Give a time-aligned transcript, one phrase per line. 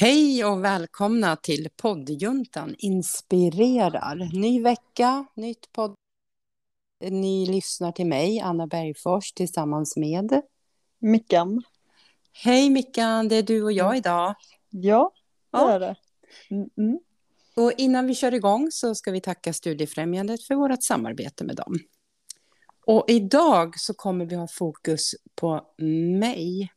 [0.00, 4.40] Hej och välkomna till poddjuntan Inspirerar.
[4.40, 5.94] Ny vecka, nytt podd.
[7.04, 10.42] Ni lyssnar till mig, Anna Bergfors, tillsammans med
[10.98, 11.62] Mickan.
[12.32, 14.34] Hej Mickan, det är du och jag idag.
[14.70, 15.12] Ja,
[15.50, 15.70] det Ja.
[15.70, 15.96] är det.
[16.50, 16.98] Mm, mm.
[17.56, 21.78] Och innan vi kör igång så ska vi tacka Studiefrämjandet för vårt samarbete med dem.
[22.86, 25.66] Och idag så kommer vi ha fokus på
[26.20, 26.72] mig.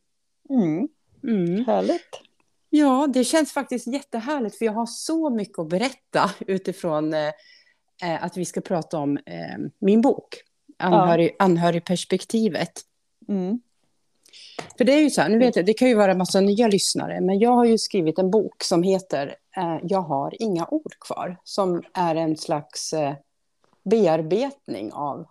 [0.50, 0.88] Mm.
[1.24, 1.66] Mm.
[1.66, 2.31] Härligt.
[2.74, 7.28] Ja, det känns faktiskt jättehärligt för jag har så mycket att berätta utifrån eh,
[8.04, 10.36] eh, att vi ska prata om eh, min bok,
[10.78, 12.82] Anhörig, Anhörigperspektivet.
[13.28, 13.62] Mm.
[14.78, 16.42] För det är ju så här, nu vet jag, det kan ju vara en massa
[16.42, 20.68] nya lyssnare, men jag har ju skrivit en bok som heter eh, Jag har inga
[20.72, 23.14] ord kvar, som är en slags eh,
[23.84, 25.28] bearbetning av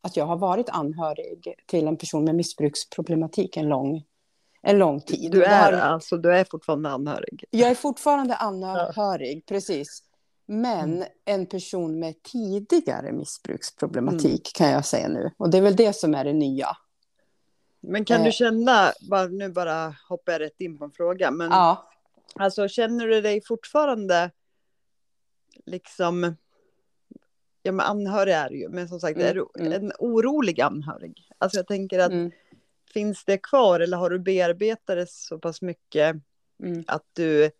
[0.00, 4.02] att jag har varit anhörig till en person med missbruksproblematik en lång,
[4.64, 5.32] en lång tid.
[5.32, 7.44] Du är alltså, du är fortfarande anhörig.
[7.50, 10.02] Jag är fortfarande anhörig, precis.
[10.46, 11.08] Men Mm.
[11.24, 15.30] en person med tidigare missbruksproblematik kan jag säga nu.
[15.36, 16.68] Och det är väl det som är det nya.
[17.80, 18.24] Men kan Eh.
[18.24, 21.90] du känna, bara, nu bara hoppar jag rätt in på en fråga, men Ja,
[22.34, 24.30] alltså känner du dig fortfarande
[25.66, 26.36] liksom,
[27.62, 29.72] ja men anhörig är du ju, men som sagt, Mm, är du mm.
[29.72, 31.28] en orolig anhörig?
[31.38, 32.30] Alltså jag tänker att mm,
[32.94, 36.16] finns det kvar eller har du bearbetat det så pass mycket
[36.62, 37.50] mm, att du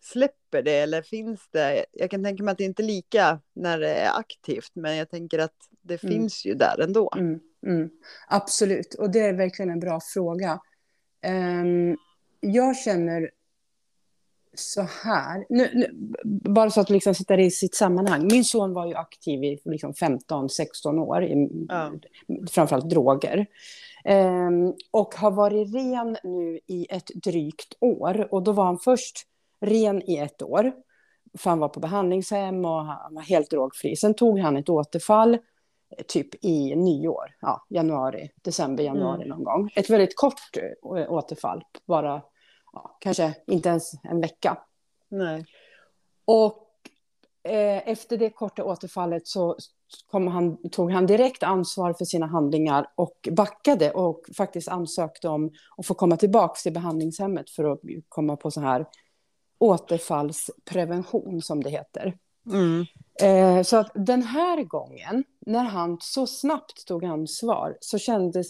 [0.00, 1.84] släpper det eller finns det?
[1.92, 5.10] Jag kan tänka mig att det inte är lika när det är aktivt, men jag
[5.10, 6.12] tänker att det Mm.
[6.14, 7.10] finns ju där ändå.
[7.16, 7.90] mm, mm.
[8.28, 10.60] Absolut, och det är verkligen en bra fråga.
[11.22, 11.96] Ehm,
[12.40, 13.30] jag känner
[14.54, 15.90] så här, nu, nu,
[16.50, 18.26] bara så att liksom det i sitt sammanhang.
[18.32, 21.92] Min son var ju aktiv i liksom 15-16 år, i, Ja.
[22.50, 23.46] framförallt droger.
[24.04, 28.28] Ehm, och har varit ren nu i ett drygt år.
[28.30, 29.26] Och då var han först
[29.60, 30.72] ren i ett år.
[31.38, 33.96] För han var på behandlingshem och han var helt drogfri.
[33.96, 35.38] Sen tog han ett återfall
[36.06, 39.70] typ i nyår, ja, januari, december, januari någon gång.
[39.76, 40.56] Ett väldigt kort
[40.96, 42.22] eh, återfall, bara
[42.72, 44.58] ja, kanske inte ens en vecka.
[45.08, 45.44] Nej.
[46.24, 46.68] Och
[47.44, 49.56] efter det korta återfallet så
[50.12, 55.86] han, tog han direkt ansvar för sina handlingar och backade och faktiskt ansökte om att
[55.86, 58.86] få komma tillbaka till behandlingshemmet för att komma på så här
[59.58, 62.16] återfallsprevention som det heter.
[62.46, 62.86] Mm.
[63.22, 68.46] Eh, så att den här gången, när han så snabbt tog ansvar, så kändes...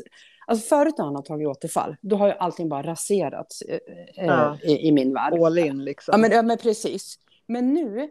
[0.46, 3.78] Alltså förut när han har tagit återfall, då har ju allting bara raserats eh,
[4.16, 4.58] eh, Ja.
[4.62, 5.34] i, i min värld.
[5.42, 6.12] All in liksom.
[6.12, 7.18] Ja, men, ja, men precis.
[7.46, 8.10] Men nu,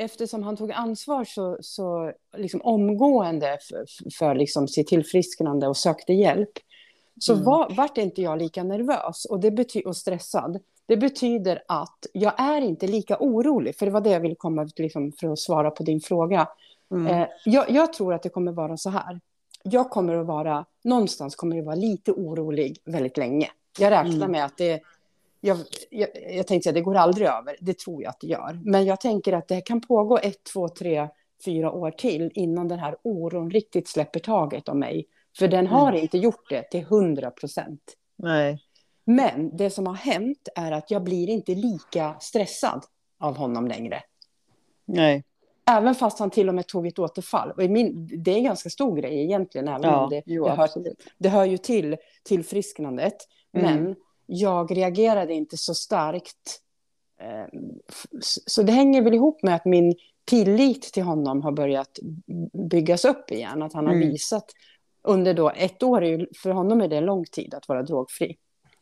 [0.00, 3.84] eftersom han tog ansvar så, så liksom omgående för,
[4.18, 6.50] för liksom sitt tillfrisknande och sökte hjälp,
[7.20, 7.44] så Mm.
[7.44, 10.58] var, vart inte jag lika nervös och, det bety- och stressad.
[10.86, 14.68] Det betyder att jag är inte lika orolig, för det var det jag ville komma
[14.76, 16.48] liksom, för att svara på din fråga.
[16.90, 17.06] Mm.
[17.06, 19.20] Eh, jag, jag tror att det kommer vara så här.
[19.62, 23.48] Jag kommer att vara, någonstans kommer jag vara lite orolig väldigt länge.
[23.78, 24.30] Jag räknar Mm.
[24.32, 24.80] med att det,
[25.40, 25.58] jag,
[25.90, 28.60] jag, jag tänkte säga det går aldrig över, det tror jag att det gör.
[28.64, 31.08] Men jag tänker att det kan pågå ett, två, tre,
[31.44, 35.06] fyra år till innan den här oron riktigt släpper taget om mig.
[35.38, 36.02] För den har Mm.
[36.02, 37.80] inte gjort det till hundra procent.
[38.16, 38.58] Nej.
[39.04, 42.84] Men det som har hänt är att jag blir inte lika stressad
[43.18, 44.02] av honom längre.
[44.84, 45.24] Nej.
[45.70, 47.50] Även fast han till och med tog ett återfall.
[47.50, 50.50] Och min, det är en ganska stor grej egentligen, även Ja, om det, jo, det,
[50.50, 50.68] hör,
[51.18, 53.16] det hör ju till tillfrisknandet.
[53.52, 53.74] Mm.
[53.74, 53.96] Men
[54.32, 56.60] jag reagerade inte så starkt.
[57.20, 57.46] Eh,
[58.46, 61.98] Så det hänger väl ihop med att min tillit till honom har börjat
[62.70, 63.62] byggas upp igen.
[63.62, 64.08] Att han har Mm.
[64.08, 64.44] visat
[65.02, 68.36] under då ett år, ju, för honom är det en lång tid att vara drogfri.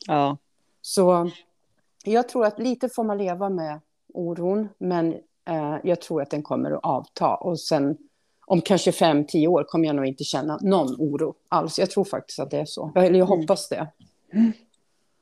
[0.06, 0.36] Ja.
[0.82, 1.30] Så
[2.04, 3.80] jag tror att lite får man leva med
[4.14, 5.12] oron, men
[5.48, 7.34] eh, jag tror att den kommer att avta.
[7.34, 7.96] Och sen
[8.46, 11.78] om kanske fem, tio år kommer jag nog inte känna någon oro alls.
[11.78, 12.92] Jag tror faktiskt att det är så.
[12.94, 13.40] Eller jag Mm.
[13.40, 13.88] hoppas det.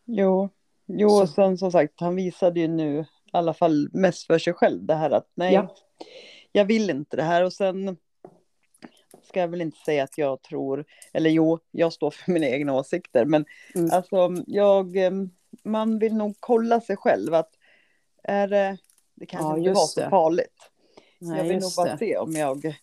[0.07, 0.49] Jo.
[0.87, 1.23] Jo, Så.
[1.23, 4.85] och sen som sagt, han visade ju nu i alla fall mest för sig själv
[4.85, 5.75] det här att nej, Ja.
[6.53, 7.45] jag vill inte det här.
[7.45, 7.97] Och sen
[9.23, 12.75] ska jag väl inte säga att jag tror, eller jo, jag står för mina egna
[12.75, 13.45] åsikter, men
[13.75, 13.91] Mm.
[13.93, 15.31] alltså jag, em,
[15.65, 17.51] man vill nog kolla sig själv att
[18.23, 18.79] är det,
[19.15, 20.11] det kanske Ja, inte var så det.
[20.11, 20.71] farligt.
[21.19, 21.99] Nej, jag vill nog bara det.
[21.99, 22.75] se om jag,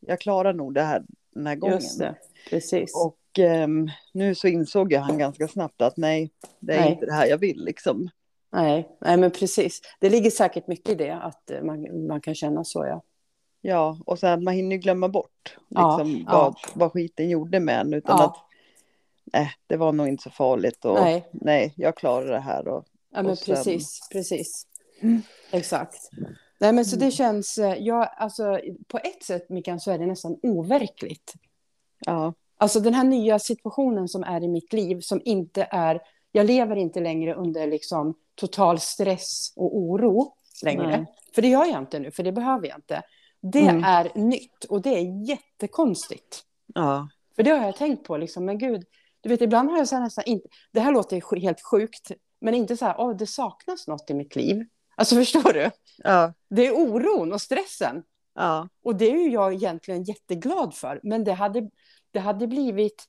[0.00, 1.74] jag klarar nog det här den här gången.
[1.74, 2.14] Just det.
[2.50, 2.94] Precis.
[3.04, 6.30] Och ehm, nu så insåg jag han ganska snabbt att nej,
[6.60, 6.92] det är Nej.
[6.92, 8.08] inte det här jag vill liksom.
[8.52, 9.80] Nej, nej, men precis.
[10.00, 13.02] Det ligger säkert mycket i det, att eh, man, man kan känna så, ja.
[13.60, 16.32] Ja, och sen att man hinner glömma bort Ja, liksom, ja.
[16.32, 17.94] vad, vad skiten gjorde med en.
[17.94, 18.24] Utan Ja.
[18.24, 18.36] att
[19.32, 20.84] nej, det var nog inte så farligt.
[20.84, 21.28] Och, Nej.
[21.32, 22.68] nej, jag klarar det här.
[22.68, 24.66] Och Ja, men Och sen- precis, precis.
[25.50, 25.96] Exakt.
[26.60, 27.06] Nej, men så Mm.
[27.08, 31.32] det känns, eh, ja, alltså på ett sätt, Mikael, så är det nästan overkligt.
[32.06, 32.34] Ja.
[32.58, 36.00] Alltså den här nya situationen som är i mitt liv, som inte är,
[36.32, 40.34] jag lever inte längre under liksom total stress och oro
[40.64, 40.86] längre.
[40.86, 41.06] Nej.
[41.34, 43.02] För det gör jag inte nu, för det behöver jag inte.
[43.40, 43.84] Det Mm.
[43.84, 46.42] är nytt och det är jättekonstigt.
[46.74, 47.08] Ja.
[47.36, 48.84] För det har jag tänkt på, liksom, men gud,
[49.20, 52.54] du vet ibland har jag så här nästan inte, det här låter helt sjukt, men
[52.54, 54.64] inte så här, åh, det saknas något i mitt liv.
[54.96, 55.70] Alltså förstår du?
[55.98, 56.32] Ja.
[56.50, 58.02] Det är oron och stressen.
[58.34, 58.68] Ja.
[58.84, 61.00] Och det är ju jag egentligen jätteglad för.
[61.02, 61.70] Men det hade,
[62.10, 63.04] det hade blivit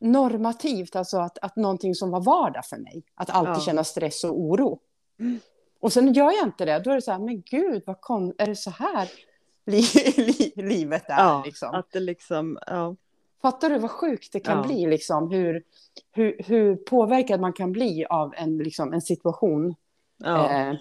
[0.00, 3.02] normativt, alltså att, att någonting som var vardag för mig.
[3.14, 3.60] Att alltid Ja.
[3.60, 4.78] känna stress och oro.
[5.80, 8.34] Och sen gör jag inte det, då är det så här, men gud, vad kon-
[8.38, 9.10] är det så här
[9.66, 9.82] li
[10.16, 11.14] li livet är?
[11.18, 11.42] ja.
[11.46, 11.74] liksom?
[11.74, 12.96] Att det liksom, ja.
[13.42, 14.64] Fattar du vad sjukt det kan Ja.
[14.66, 15.62] bli, liksom, hur,
[16.12, 19.74] hur, hur påverkad man kan bli av en, liksom, en situation?
[20.18, 20.50] ja.
[20.50, 20.74] Eh,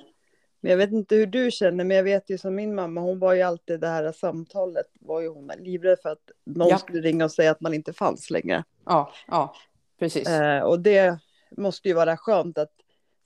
[0.62, 3.20] Men jag vet inte hur du känner, men jag vet ju som min mamma, hon
[3.20, 6.78] var ju alltid det här samtalet, var ju hon livrädd för att någon Ja.
[6.78, 8.64] skulle ringa och säga att man inte fanns längre.
[8.86, 9.56] ja, ja,
[10.00, 10.28] precis.
[10.30, 11.20] Eh, och det
[11.58, 12.72] måste ju vara skönt att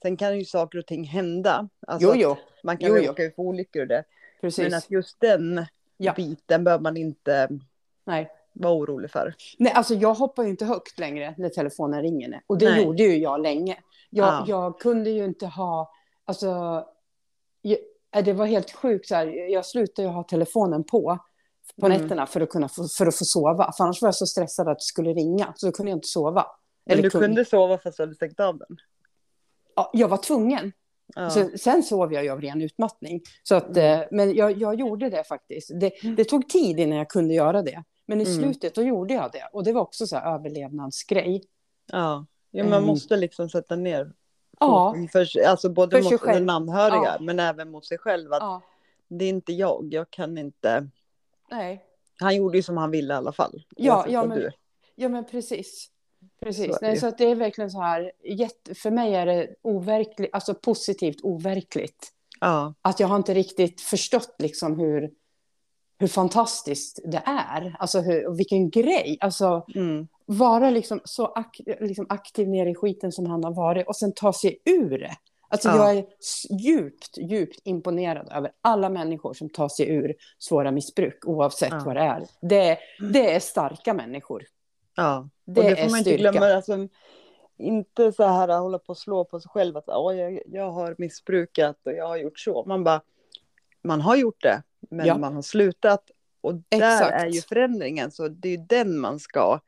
[0.02, 1.68] sen kan ju saker och ting hända.
[1.86, 4.04] Alltså jo, jo, Man kan ju råka ut för olyckor och det.
[4.40, 4.64] precis.
[4.70, 5.66] Men att just den
[5.96, 6.12] Ja.
[6.16, 7.48] biten behöver man inte
[8.04, 8.30] Nej.
[8.52, 9.34] vara orolig för.
[9.58, 12.40] Nej, alltså jag hoppar ju inte högt längre när telefonen ringer.
[12.46, 12.82] Och det Nej.
[12.84, 13.76] gjorde ju jag länge.
[14.10, 14.44] Jag, Ja.
[14.48, 15.92] jag kunde ju inte ha,
[16.24, 16.84] alltså,
[18.24, 19.08] det var helt sjukt.
[19.08, 21.18] Så här, jag slutade ha telefonen på
[21.80, 22.02] på Mm.
[22.02, 23.72] nätterna för att, kunna få, för att få sova.
[23.76, 26.08] För annars var jag så stressad att det skulle ringa, så då kunde jag inte
[26.08, 26.46] sova.
[26.86, 28.76] Men Eller du kunde- kunde sova fast du hade stängt av den.
[29.76, 30.72] Ja, jag var tvungen.
[31.14, 31.30] Ja.
[31.30, 33.20] Så, sen sov jag ju av ren utmattning.
[33.42, 34.00] Så att, Mm.
[34.00, 35.70] eh, men jag, jag gjorde det faktiskt.
[35.80, 37.82] Det, det tog tid innan jag kunde göra det.
[38.06, 38.36] Men i Mm.
[38.42, 39.48] slutet då gjorde jag det.
[39.52, 41.42] Och det var också så här överlevnadsgrej.
[41.92, 42.26] ja.
[42.50, 42.84] ja man Mm.
[42.86, 44.12] måste liksom sätta ner
[44.60, 44.94] Ja.
[45.12, 47.16] för, alltså både För mot den anhöriga Ja.
[47.20, 48.32] men även mot sig själv.
[48.32, 48.62] Att Ja,
[49.08, 50.88] Det är inte jag, jag kan inte.
[51.50, 51.82] nej.
[52.20, 53.62] Han gjorde ju som han ville i alla fall.
[53.76, 54.50] Ja, ja, men, du.
[54.94, 55.90] ja, men precis.
[56.40, 56.72] Precis.
[56.74, 60.34] Så Nej, så att det är verkligen så här, jätte, för mig är det overkligt,
[60.34, 62.12] alltså positivt overkligt.
[62.40, 65.10] Ja, Att jag har inte riktigt förstått liksom hur,
[65.98, 67.76] hur fantastiskt det är.
[67.78, 69.18] Alltså hur, vilken grej.
[69.20, 70.08] Alltså mm.
[70.26, 74.12] vara liksom så ak, liksom aktiv nere i skiten som han har varit och sen
[74.12, 75.16] ta sig ur det.
[75.48, 75.76] Alltså Ja.
[75.76, 76.04] jag är
[76.60, 81.82] djupt, djupt imponerad över alla människor som tar sig ur svåra missbruk oavsett Ja.
[81.86, 82.26] vad det är.
[82.40, 82.78] Det,
[83.12, 84.44] det är starka människor.
[84.96, 85.28] ja.
[85.44, 86.30] Det, och det får är man inte styrka.
[86.30, 86.46] glömma.
[86.54, 86.88] Alltså,
[87.58, 90.70] inte så här att hålla på och slå på sig själv att "Åh, jag, jag
[90.70, 92.64] har missbrukat och jag har gjort så.
[92.66, 93.00] Man bara,
[93.84, 95.18] man har gjort det, men Ja.
[95.18, 96.10] man har slutat.
[96.40, 97.12] Och där Exakt.
[97.22, 99.60] är ju förändringen, så det är ju den man ska.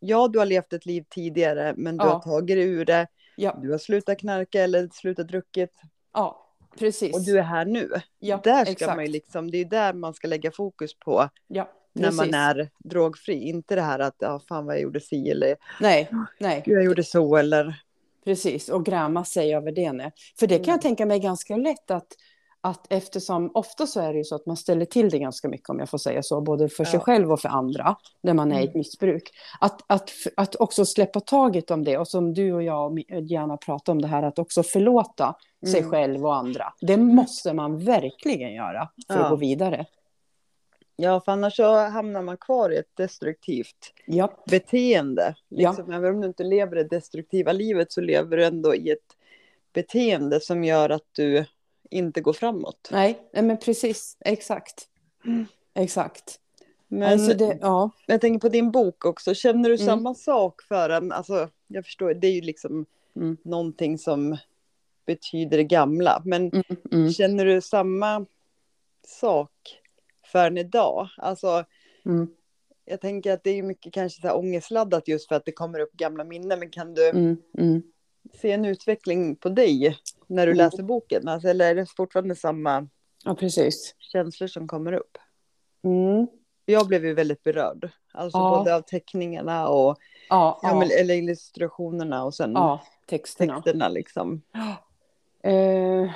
[0.00, 2.12] Ja, du har levt ett liv tidigare, men du Ja.
[2.12, 3.06] har tagit dig ur det.
[3.36, 5.72] Ja, Du har slutat knarka eller slutat druckit
[6.12, 6.46] ja,
[6.78, 7.14] precis.
[7.14, 7.90] och du är här nu.
[8.18, 8.96] ja, där ska exakt.
[8.96, 13.34] man liksom, det är där man ska lägga fokus på ja, när man är drogfri.
[13.34, 16.10] Inte det här att, ja fan vad jag gjorde si eller Nej,
[16.40, 17.82] nej, gud jag gjorde så eller.
[18.24, 18.68] precis.
[18.68, 19.92] Och gräma sig över det.
[19.92, 20.12] Nej.
[20.38, 20.72] För det kan Mm.
[20.74, 22.06] jag tänka mig ganska lätt att,
[22.64, 25.68] att eftersom ofta så är det ju så att man ställer till det ganska mycket
[25.70, 27.00] om jag får säga så, både för sig Ja.
[27.00, 28.78] själv och för andra när man är i ett Mm.
[28.78, 29.30] missbruk.
[29.60, 33.92] Att, att, att också släppa taget om det och som du och jag gärna pratar
[33.92, 35.34] om det här att också förlåta
[35.66, 35.90] sig Mm.
[35.90, 36.72] själv och andra.
[36.80, 39.24] Det måste man verkligen göra för Ja.
[39.24, 39.86] att gå vidare.
[40.96, 45.34] Ja, för annars så hamnar man kvar i ett destruktivt Ja, beteende.
[45.48, 45.70] Ja.
[45.70, 48.98] Liksom, Även om du inte lever det destruktiva livet så lever du ändå i ett
[49.72, 51.44] beteende som gör att du
[51.90, 52.88] inte går framåt.
[53.32, 54.88] nej, men precis, exakt.
[55.74, 56.40] Exakt.
[56.88, 57.90] Men alltså det, ja.
[58.06, 59.86] jag tänker på din bok också, känner du Mm.
[59.86, 61.12] samma sak för en?
[61.12, 62.86] Alltså, jag förstår, det är ju liksom
[63.16, 63.36] Mm.
[63.44, 64.36] någonting som
[65.06, 66.22] betyder det gamla.
[66.24, 68.26] Men Mm, mm, känner du samma
[69.06, 69.50] sak
[70.32, 71.08] för en idag?
[71.16, 71.64] Alltså,
[72.04, 72.28] mm,
[72.84, 75.78] jag tänker att det är mycket kanske så här ångestladdat just för att det kommer
[75.78, 76.58] upp gamla minnen.
[76.58, 77.82] Men kan du mm, mm.
[78.40, 79.98] se en utveckling på dig
[80.34, 80.64] när du Mm.
[80.64, 81.28] läser boken?
[81.28, 82.88] Alltså, eller är det fortfarande samma
[83.24, 83.94] Ja, precis.
[83.98, 85.18] känslor som kommer upp?
[85.84, 86.26] Mm.
[86.66, 87.90] Jag blev ju väldigt berörd.
[88.12, 88.58] Alltså Ja.
[88.58, 89.96] både av teckningarna och
[90.28, 93.54] Ja, ja, men, eller illustrationerna och sen ja, texterna.
[93.62, 94.42] texterna liksom.
[95.46, 96.10] Eh,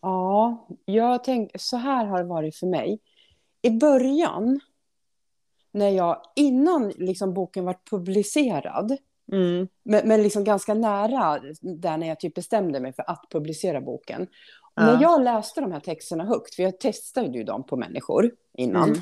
[0.00, 2.98] ja, jag tänker, så här har det varit för mig.
[3.62, 4.60] I början,
[5.72, 8.96] när jag, innan liksom boken var publicerad,
[9.32, 9.68] Mm.
[9.82, 14.26] men, men liksom ganska nära där när jag typ bestämde mig för att publicera boken.
[14.74, 14.82] Ja.
[14.86, 18.88] När jag läste de här texterna högt, för jag testade ju dem på människor innan,
[18.88, 19.00] Mm.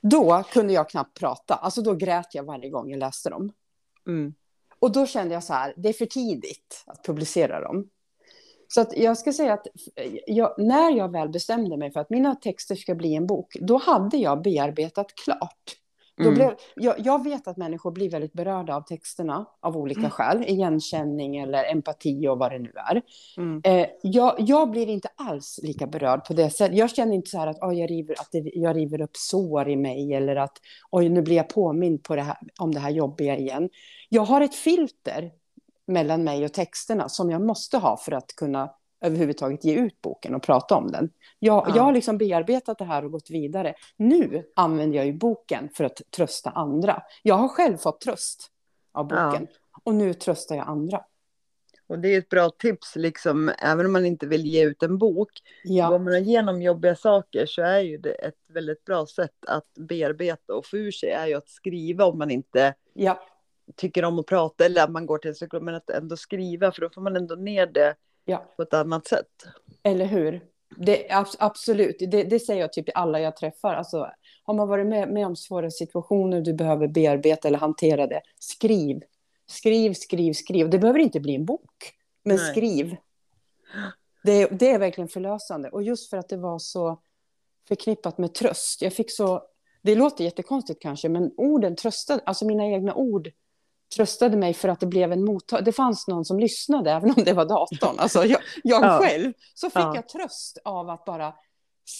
[0.00, 1.54] då kunde jag knappt prata.
[1.54, 3.52] Alltså då grät jag varje gång jag läste dem.
[4.06, 4.34] Mm.
[4.78, 7.88] Och då kände jag så här, det är för tidigt att publicera dem.
[8.68, 9.66] Så att jag ska säga att
[10.26, 13.78] jag, när jag väl bestämde mig för att mina texter ska bli en bok, då
[13.78, 15.76] hade jag bearbetat klart.
[16.20, 16.34] Mm.
[16.34, 20.10] Blev, jag, jag, vet att människor blir väldigt berörda av texterna av olika mm.
[20.10, 23.02] skäl, igenkänning eller empati och vad det nu är.
[23.36, 23.60] Mm.
[23.64, 26.76] Eh, jag, jag, blir inte alls lika berörd på det sättet.
[26.76, 29.68] Jag känner inte så här att, oh, jag, river, att det, jag river upp sår
[29.68, 30.58] i mig eller att
[30.90, 33.70] oj, nu blir jag påmind på det här, om det här jobbiga igen.
[34.08, 35.30] Jag har ett filter
[35.86, 38.70] mellan mig och texterna som jag måste ha för att kunna
[39.00, 41.10] överhuvudtaget ge ut boken och prata om den.
[41.38, 41.76] Jag, ja.
[41.76, 43.74] jag har liksom bearbetat det här och gått vidare.
[43.96, 47.02] Nu använder jag ju boken för att trösta andra.
[47.22, 48.50] Jag har själv fått tröst
[48.92, 49.80] av boken ja.
[49.84, 51.04] och nu tröstar jag andra.
[51.88, 54.98] Och det är ett bra tips, liksom, även om man inte vill ge ut en
[54.98, 55.30] bok.
[55.64, 55.88] Ja.
[55.88, 60.54] Går man igenom jobbiga saker så är ju det ett väldigt bra sätt att bearbeta
[60.54, 63.20] och få ur sig är ju att skriva om man inte ja.
[63.76, 65.62] tycker om att prata eller att man går till en psykolog.
[65.64, 67.94] Men att ändå skriva för då får man ändå ner det
[68.28, 68.52] ja.
[68.56, 69.26] på ett annat sätt.
[69.82, 70.44] Eller hur?
[70.76, 71.06] Det,
[71.38, 73.74] absolut, det, det, säger jag typ till alla jag träffar.
[73.74, 74.10] Alltså,
[74.44, 79.02] har man varit med, med om svåra situationer du behöver bearbeta eller hantera det, skriv.
[79.46, 80.70] Skriv, skriv, skriv.
[80.70, 81.94] Det behöver inte bli en bok,
[82.24, 82.52] men Nej.
[82.52, 82.96] skriv.
[84.24, 85.70] Det, det är verkligen förlösande.
[85.70, 87.00] Och just för att det var så
[87.68, 88.82] förknippat med tröst.
[88.82, 89.42] Jag fick så...
[89.82, 93.28] Det låter jättekonstigt kanske, men orden tröstade, alltså mina egna ord
[93.96, 95.64] tröstade mig för att det blev en mottag...
[95.64, 97.98] Det fanns någon som lyssnade, även om det var datorn.
[97.98, 98.98] Alltså jag, jag ja.
[98.98, 99.32] själv.
[99.54, 99.94] Så fick ja.
[99.94, 101.34] jag tröst av att bara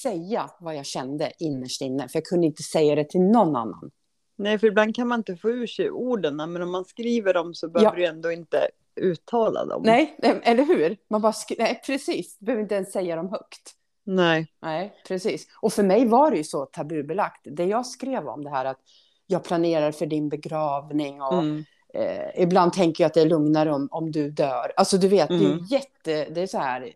[0.02, 2.08] säga vad jag kände innerst inne.
[2.08, 3.90] För jag kunde inte säga det till någon annan.
[4.36, 6.36] Nej, för ibland kan man inte få ur sig orden.
[6.36, 7.96] Men om man skriver dem så behöver ja.
[7.96, 8.68] du ändå inte
[9.00, 9.82] uttala dem.
[9.84, 10.96] Nej, eller hur?
[11.10, 11.32] Man bara.
[11.58, 12.38] Nej, precis.
[12.38, 13.74] Du behöver inte ens säga dem högt.
[14.04, 14.52] Nej.
[14.62, 15.46] Nej, precis.
[15.60, 17.40] Och för mig var det ju så tabubelagt.
[17.44, 18.80] Det jag skrev om det här att
[19.26, 21.64] jag planerar för din begravning och mm.
[21.94, 24.72] Eh, ibland tänker jag att det är lugnare om, om du dör.
[24.76, 25.42] Alltså du vet, mm.
[25.42, 25.64] det är mm.
[25.64, 26.92] jätte, det är så här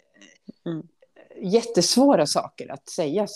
[0.67, 0.87] mm.
[1.37, 3.27] jättesvåra saker att säga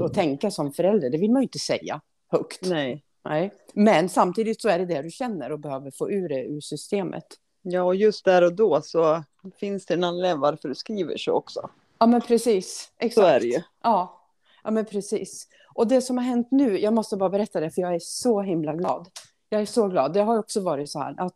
[0.00, 1.10] och tänka som förälder.
[1.10, 2.62] Det vill man ju inte säga högt.
[2.62, 3.04] Nej.
[3.24, 3.54] Nej.
[3.74, 7.26] Men samtidigt så är det det du känner och behöver få ur det ur systemet.
[7.62, 9.24] Ja, och just där och då så
[9.60, 11.70] finns det en anledning varför du skriver så också.
[11.98, 12.90] Ja, men precis.
[12.98, 13.14] Exakt.
[13.14, 13.60] Så är det ju.
[13.82, 14.20] Ja.
[14.64, 15.48] ja, men precis.
[15.74, 18.42] Och det som har hänt nu, jag måste bara berätta det, för jag är så
[18.42, 19.08] himla glad
[19.54, 20.12] jag är så glad.
[20.12, 21.34] Det har också varit så här att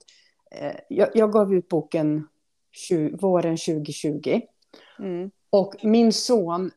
[0.50, 2.28] eh, jag, jag, gav ut boken
[2.72, 4.40] 20, våren 2020.
[4.98, 5.30] Mm.
[5.50, 6.70] Och min son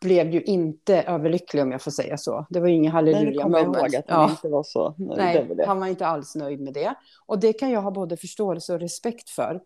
[0.00, 2.46] blev ju inte överlycklig om jag får säga så.
[2.50, 3.76] Det var ju inget halleluja Nej, moment.
[3.76, 4.30] ihåg att han ja.
[4.30, 5.66] inte var så nöjd Nej, det.
[5.66, 6.94] han var inte alls nöjd med det.
[7.26, 9.60] Och det kan jag ha både förståelse och respekt för.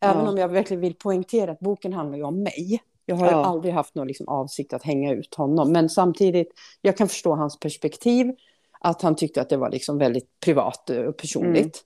[0.00, 0.30] Även ja.
[0.30, 2.80] om jag verkligen vill poängtera att boken handlar ju om mig.
[3.06, 3.44] Jag har ja.
[3.44, 5.72] aldrig haft någon liksom avsikt att hänga ut honom.
[5.72, 6.48] Men samtidigt,
[6.80, 8.34] jag kan förstå hans perspektiv
[8.80, 11.84] att han tyckte att det var liksom väldigt privat och personligt.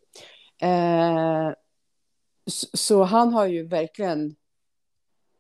[0.60, 1.46] Mm.
[1.46, 1.54] Eh,
[2.46, 4.36] så, så, han har ju verkligen...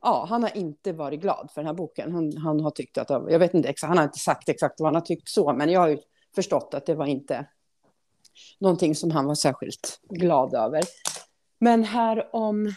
[0.02, 2.12] Ja, han har inte varit glad för den här boken.
[2.12, 3.10] Han, han har tyckt att...
[3.10, 5.70] Jag vet inte exakt, han har inte sagt exakt vad han har tyckt så, men
[5.70, 5.98] jag har ju
[6.34, 7.46] förstått att det var inte
[8.58, 10.84] någonting som han var särskilt glad över.
[11.58, 12.74] Men här om...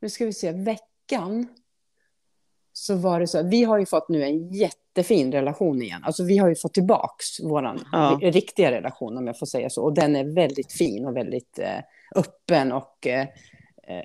[0.00, 1.46] Nu ska vi se, veckan
[2.72, 4.48] så var det så vi har ju fått nu en
[4.98, 6.04] jättefin relation igen.
[6.04, 8.18] Alltså vi har ju fått tillbaks vår ja.
[8.22, 9.84] riktiga relation om jag får säga så.
[9.84, 11.78] Och den är väldigt fin och väldigt eh,
[12.16, 13.28] öppen och eh,
[13.88, 14.04] eh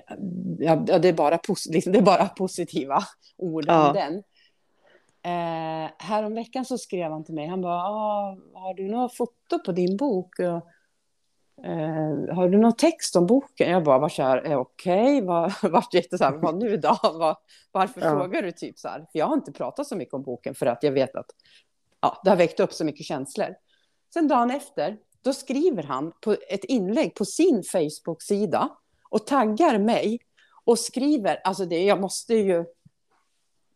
[0.58, 1.38] ja, det, är bara
[1.70, 3.02] liksom, det är bara positiva
[3.36, 3.88] ord ja.
[3.88, 4.22] om den.
[5.24, 9.72] Eh, häromveckan så skrev han till mig, han bara, ah, har du något foto på
[9.72, 10.38] din bok?
[10.38, 10.68] Och,
[11.62, 13.70] Eh, har du någon text om boken?
[13.70, 16.76] Jag bara var så här, eh, okej, okay, var, vart jätte så här, vad nu
[16.76, 16.98] då?
[17.02, 17.36] Var,
[17.72, 18.10] varför ja.
[18.10, 18.98] frågar du typ så här?
[18.98, 21.26] För jag har inte pratat så mycket om boken för att jag vet att
[22.00, 23.54] ja, det har väckt upp så mycket känslor.
[24.14, 28.68] Sen dagen efter, då skriver han på ett inlägg på sin Facebook-sida
[29.10, 30.20] och taggar mig
[30.64, 32.64] och skriver, alltså det, jag måste ju,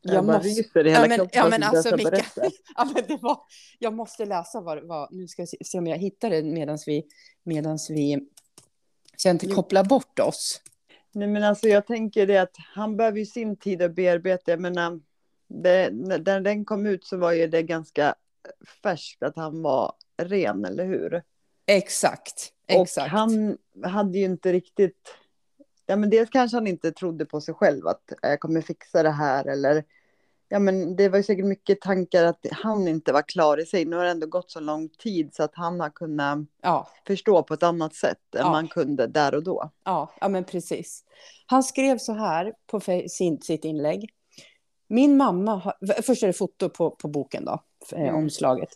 [0.09, 1.41] jag, jag måste, ryser i hela ja, men, kroppen.
[1.43, 2.25] Ja, men alltså, Mika,
[2.77, 3.41] ja, men det var,
[3.79, 5.09] jag måste läsa vad var.
[5.11, 7.05] Nu ska jag se, se om jag hittar det medan vi,
[7.45, 8.29] medans vi
[9.17, 10.61] så jag inte kopplar bort oss.
[11.13, 14.51] Nej, men alltså jag tänker det att han behöver ju sin tid att bearbeta.
[14.51, 15.01] Jag menar,
[15.49, 18.15] det, när den kom ut så var ju det ganska
[18.83, 21.23] färskt att han var ren, eller hur?
[21.67, 22.53] Exakt.
[22.67, 23.07] exakt.
[23.07, 25.15] Och han hade ju inte riktigt
[25.89, 29.11] ja men dels kanske han inte trodde på sig själv att jag kommer fixa det
[29.11, 29.85] här eller
[30.49, 33.85] ja men det var ju säkert mycket tankar att han inte var klar i sig.
[33.85, 36.89] Nu har det ändå gått så lång tid så att han har kunnat ja.
[37.07, 38.51] förstå på ett annat sätt än ja.
[38.51, 39.71] man kunde där och då.
[39.85, 41.05] Ja, ja men precis.
[41.47, 44.11] Han skrev så här på sin, sitt inlägg.
[44.89, 47.63] Min mamma, har, först är det foto på, på boken då,
[47.93, 48.15] eh, mm.
[48.15, 48.69] omslaget.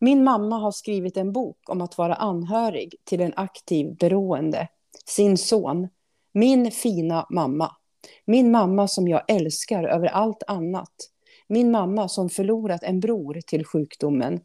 [0.00, 4.68] Min mamma har skrivit en bok om att vara anhörig till en aktiv beroende
[5.04, 5.88] sin son,
[6.32, 7.76] min fina mamma.
[8.24, 10.94] Min mamma som jag älskar över allt annat.
[11.48, 14.40] Min mamma som förlorat en bror till sjukdomen.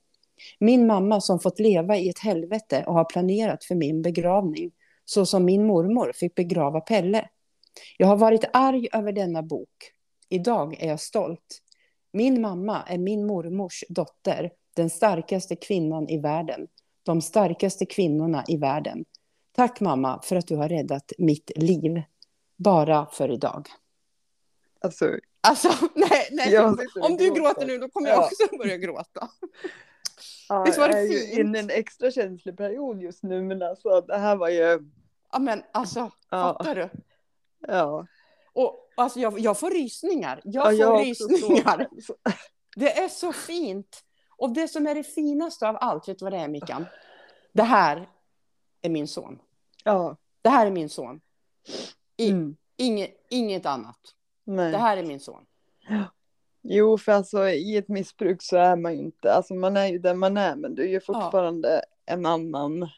[0.59, 4.71] Min mamma som fått leva i ett helvete och har planerat för min begravning,
[5.05, 7.29] så som min mormor fick begrava Pelle.
[7.97, 9.91] Jag har varit arg över denna bok.
[10.29, 11.61] Idag är jag stolt.
[12.13, 16.67] Min mamma är min mormors dotter, den starkaste kvinnan i världen.
[17.03, 19.05] De starkaste kvinnorna i världen.
[19.55, 22.01] Tack mamma för att du har räddat mitt liv.
[22.57, 23.67] Bara för idag.
[24.81, 26.59] Alltså, alltså nej, nej.
[27.01, 29.29] om du gråter nu då kommer jag också börja gråta.
[30.49, 31.29] Ja, Visst var det fint?
[31.29, 34.49] Jag är inne i en extra känslig period just nu, men alltså det här var
[34.49, 34.89] ju...
[35.31, 36.89] Ja, men alltså, fattar du?
[37.67, 38.07] Ja.
[38.53, 40.41] Och alltså jag, jag får rysningar.
[40.43, 41.87] Jag får jag rysningar.
[42.75, 44.03] Det är så fint.
[44.37, 46.85] Och det som är det finaste av allt, vet du vad det är Mickan?
[47.53, 48.09] Det här
[48.81, 49.39] är min son.
[49.83, 50.17] Ja.
[50.41, 51.21] Det här är min son.
[52.17, 52.55] I, mm.
[52.77, 53.99] inget, inget annat.
[54.55, 54.71] Nej.
[54.71, 55.45] Det här är min son.
[56.63, 59.99] Jo, för alltså i ett missbruk så är man ju inte, alltså man är ju
[59.99, 61.69] där man är, men du är ju fortfarande
[62.05, 62.13] ja.
[62.13, 62.89] en annan,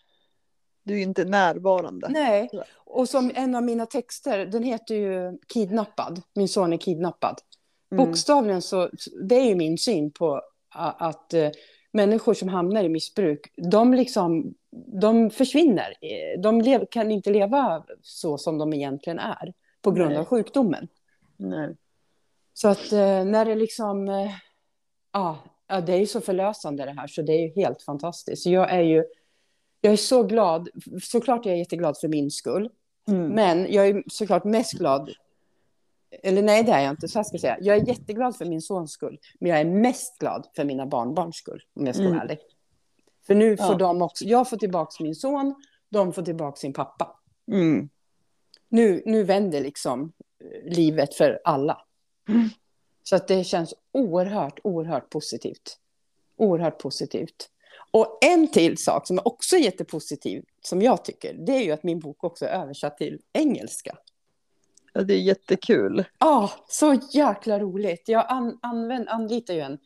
[0.84, 2.08] du är ju inte närvarande.
[2.10, 7.40] Nej, och som en av mina texter, den heter ju Kidnappad, min son är kidnappad.
[7.92, 8.06] Mm.
[8.06, 8.90] Bokstavligen så,
[9.22, 11.50] det är ju min syn på att, uh,
[11.92, 14.54] människor som hamnar i missbruk, de liksom,
[15.02, 15.94] de försvinner.
[16.44, 20.20] De lev, kan inte leva så som de egentligen är på grund Nej.
[20.20, 20.88] av sjukdomen.
[21.44, 21.76] Nej.
[22.54, 24.10] Så att eh, när det liksom...
[24.10, 24.32] Eh,
[25.12, 28.46] ja, det är ju så förlösande det här, så det är ju helt fantastiskt.
[28.46, 29.04] Jag är ju...
[29.82, 30.70] Jag är så glad.
[31.02, 32.70] Såklart är jag jätteglad för min skull.
[33.08, 33.28] Mm.
[33.28, 35.12] Men jag är såklart mest glad...
[36.24, 37.08] Eller nej, det är jag inte.
[37.08, 37.58] Så här ska jag säga.
[37.62, 39.20] Jag är jätteglad för min sons skull.
[39.40, 42.24] Men jag är mest glad för mina barnbarns skull, om jag ska vara mm.
[42.24, 42.40] ärlig.
[43.28, 43.78] För nu får ja.
[43.78, 44.26] de också...
[44.26, 45.56] Jag får tillbaka min son,
[45.90, 47.20] de får tillbaka sin pappa.
[47.52, 47.90] Mm.
[48.70, 50.14] Nu, nu vänder liksom
[50.66, 51.82] livet för alla.
[53.04, 55.78] Så att det känns oerhört, oerhört positivt.
[56.38, 57.50] Oerhört positivt.
[57.92, 61.84] Och en till sak som är också jättepositiv, som jag tycker, det är ju att
[61.84, 63.98] min bok också är översatt till engelska.
[64.94, 66.06] Ja, det är jättekul.
[66.20, 68.04] Ja, så jäkla roligt.
[68.08, 69.78] Jag an, använd, anlitar ju en,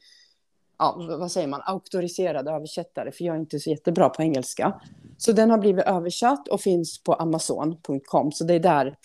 [0.78, 4.82] ja, vad säger man, auktoriserad översättare, för jag är inte så jättebra på engelska.
[5.18, 8.98] Så den har blivit översatt och finns på amazon.com, så det är där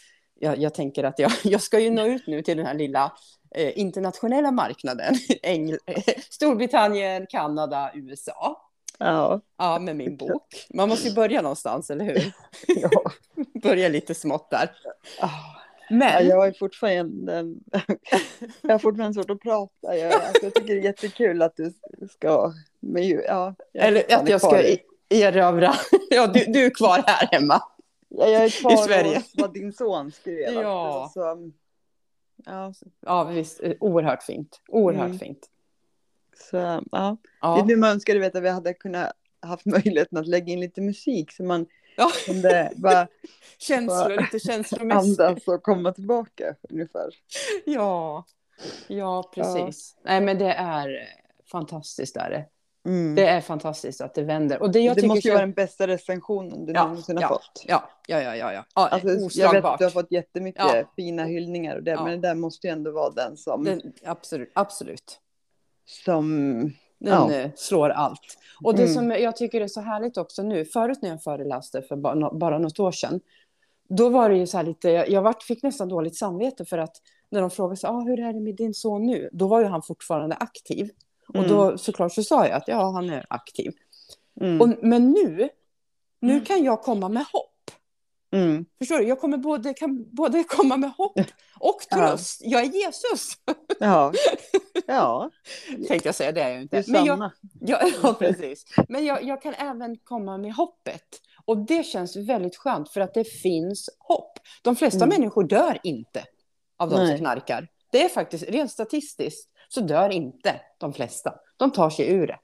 [0.42, 3.12] jag, jag, tänker att jag, jag ska ju nå ut nu till den här lilla
[3.55, 5.14] eh, internationella marknaden.
[5.42, 5.76] Engl
[6.31, 8.68] Storbritannien, Kanada, USA.
[8.98, 9.40] Ja.
[9.59, 10.66] ja, med min bok.
[10.74, 12.33] Man måste ju börja någonstans, eller hur?
[12.83, 12.90] Ja.
[13.62, 14.70] börja lite smått där.
[15.90, 16.12] Men...
[16.12, 17.55] Ja, jag är fortfarande,
[18.61, 19.96] jag har fortfarande svårt att prata.
[19.96, 21.72] Jag, alltså, jag tycker det är jättekul att du
[22.11, 22.52] ska...
[22.81, 24.62] Men, ja, Eller att jag ska
[25.09, 25.74] erövra...
[26.11, 27.62] Ja, du, du är kvar här hemma.
[28.14, 29.16] Ja, jag är kvar I Sverige.
[29.16, 30.55] hos vad din son skrev.
[30.55, 31.11] Ja.
[31.14, 31.53] Så,
[32.44, 32.72] ja.
[33.01, 33.61] ja, visst.
[33.81, 34.61] Oerhört fint.
[34.68, 35.18] Oerhört mm.
[35.18, 35.48] fint.
[36.37, 37.16] Så, ja.
[37.40, 37.55] ja.
[37.55, 40.61] Det är nu man önskar vet, att vi hade kunnat haft möjligheten att lägga in
[40.61, 42.11] lite musik så man ja.
[42.27, 43.09] kunde bara
[43.59, 45.20] Känslor, lite känslomässigt.
[45.20, 47.14] Andas och komma tillbaka ungefär.
[47.64, 48.25] Ja,
[48.88, 49.94] ja precis.
[49.96, 50.11] Ja.
[50.11, 51.09] Nej men det är
[51.51, 52.46] fantastiskt är det.
[52.85, 53.14] Mm.
[53.14, 54.62] Det är fantastiskt att det vänder.
[54.62, 57.29] Och det jag det måste ju vara den bästa recensionen du ja, någonsin har ja,
[57.29, 57.64] fått.
[57.66, 58.37] Ja, ja, ja.
[58.37, 58.64] ja, ja.
[58.75, 60.85] alltså, jag vet att du har fått jättemycket ja.
[60.97, 62.05] fina hyllningar och det, ja.
[62.05, 63.64] men det där måste ju ändå vara den som...
[63.64, 65.21] Den, absolut, absolut.
[66.05, 66.61] Som...
[66.99, 67.33] Den ja.
[67.33, 68.38] Eh, slår allt.
[68.64, 68.95] Och det mm.
[68.95, 71.97] som jag tycker är så härligt också nu, förut när jag föreläste för
[72.33, 73.21] bara, något år sedan,
[73.88, 76.97] då var det ju så här lite, jag, jag fick nästan dåligt samvete för att
[77.31, 79.29] när de frågade så, ah, hur är det med din son nu?
[79.33, 80.90] Då var ju han fortfarande aktiv.
[81.35, 81.79] Och då mm.
[81.79, 83.73] såklart så sa jag att ja, han är aktiv.
[84.40, 84.61] Mm.
[84.61, 85.49] Och, men nu,
[86.21, 86.45] nu mm.
[86.45, 87.49] kan jag komma med hopp.
[88.33, 88.64] Mm.
[88.79, 89.09] Förstår du?
[89.09, 91.18] Jag kommer både, kan både komma med hopp
[91.61, 92.40] och tröst.
[92.45, 92.51] Ja.
[92.51, 93.33] Jag är Jesus.
[93.81, 94.12] Ja.
[94.87, 95.31] ja.
[95.88, 96.85] Tänkte jag säga, det är jag inte.
[96.87, 98.64] Men jag, jag, ja, precis.
[98.88, 101.21] Men jag, jag kan även komma med hoppet.
[101.45, 104.38] Och det känns väldigt skönt för att det finns hopp.
[104.62, 105.09] De flesta mm.
[105.09, 106.25] människor dör inte
[106.79, 107.68] av de som knarkar.
[107.92, 111.35] Det är faktiskt rent statistiskt så dör inte de flesta.
[111.56, 112.38] De tar sig ur det.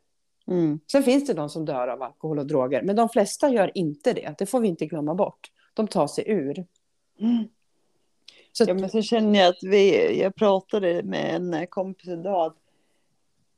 [0.47, 0.81] Mm.
[0.93, 4.13] Sen finns det de som dör av alkohol och droger, men de flesta gör inte
[4.13, 4.35] det.
[4.39, 5.51] Det får vi inte glömma bort.
[5.75, 6.67] De tar sig ur.
[7.21, 7.49] Mm.
[8.53, 12.55] Så ja, men så känner jag att vi, jag pratade med en kompis idag.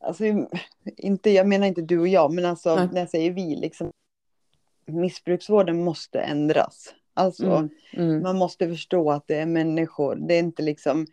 [0.01, 0.25] Alltså,
[0.97, 2.89] inte, jag menar inte du och jag, men alltså Nej.
[2.93, 3.93] när jag säger vi, liksom,
[4.87, 6.95] missbruksvården måste ändras.
[7.15, 7.71] Alltså, mm.
[7.93, 8.23] Mm.
[8.23, 10.17] man måste förstå att det är människor.
[10.17, 11.07] Det är inte liksom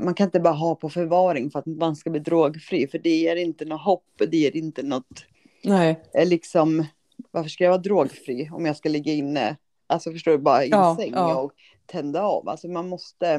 [0.00, 3.16] man kan inte bara ha på förvaring för att man ska bli drogfri, för det
[3.16, 5.24] ger inte något hopp, det ger inte något...
[5.64, 6.02] Nej.
[6.26, 6.86] Liksom,
[7.30, 9.56] varför ska jag vara drogfri om jag ska ligga inne?
[9.86, 11.40] alltså förstår du, bara i ja, säng ja.
[11.40, 11.52] och
[11.86, 12.48] tända av.
[12.48, 13.38] Alltså man måste,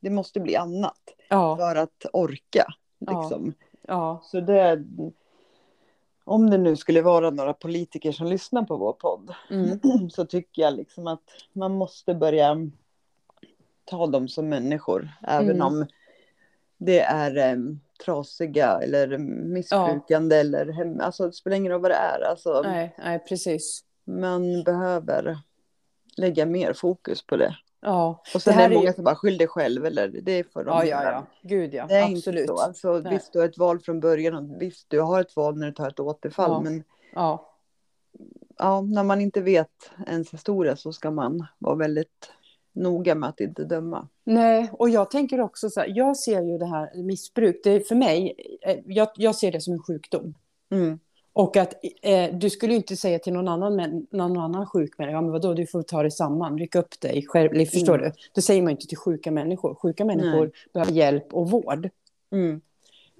[0.00, 1.56] det måste bli annat ja.
[1.56, 2.66] för att orka.
[3.00, 3.54] Liksom.
[3.88, 4.20] Ja.
[4.24, 4.84] Så det,
[6.24, 9.80] om det nu skulle vara några politiker som lyssnar på vår podd mm.
[10.10, 12.70] så tycker jag liksom att man måste börja
[13.86, 15.08] ta dem som människor.
[15.22, 15.66] Även mm.
[15.66, 15.86] om
[16.78, 20.40] det är um, trasiga eller missbrukande ja.
[20.40, 22.20] eller hem, alltså det spelar ingen roll vad det är.
[22.20, 23.84] Alltså, nej, nej, precis.
[24.04, 25.38] Man behöver
[26.16, 27.56] lägga mer fokus på det.
[27.80, 28.92] Ja, och sen det är det många ju...
[28.92, 31.94] som bara skyll dig själv eller det får de ja, ja, ja, gud ja, det
[31.94, 32.40] är absolut.
[32.40, 32.58] Inte så.
[32.58, 35.66] Alltså, visst, du har ett val från början och visst, du har ett val när
[35.66, 36.60] du tar ett återfall, ja.
[36.60, 37.52] men ja.
[38.58, 42.32] ja, när man inte vet ens historia så ska man vara väldigt
[42.76, 44.08] noga med att inte döma.
[44.24, 47.94] Nej, och jag tänker också så här, jag ser ju det här missbruk, det för
[47.94, 50.34] mig, eh, jag, jag ser det som en sjukdom.
[50.70, 50.98] Mm.
[51.32, 55.16] Och att eh, du skulle inte säga till någon annan, men, någon annan sjuk människa,
[55.16, 58.10] ja men vadå, du får ta dig samman, rycka upp dig själv, förstår mm.
[58.10, 58.12] du?
[58.34, 59.74] Det säger man inte till sjuka människor.
[59.74, 60.52] Sjuka människor Nej.
[60.72, 61.88] behöver hjälp och vård.
[62.32, 62.60] Mm.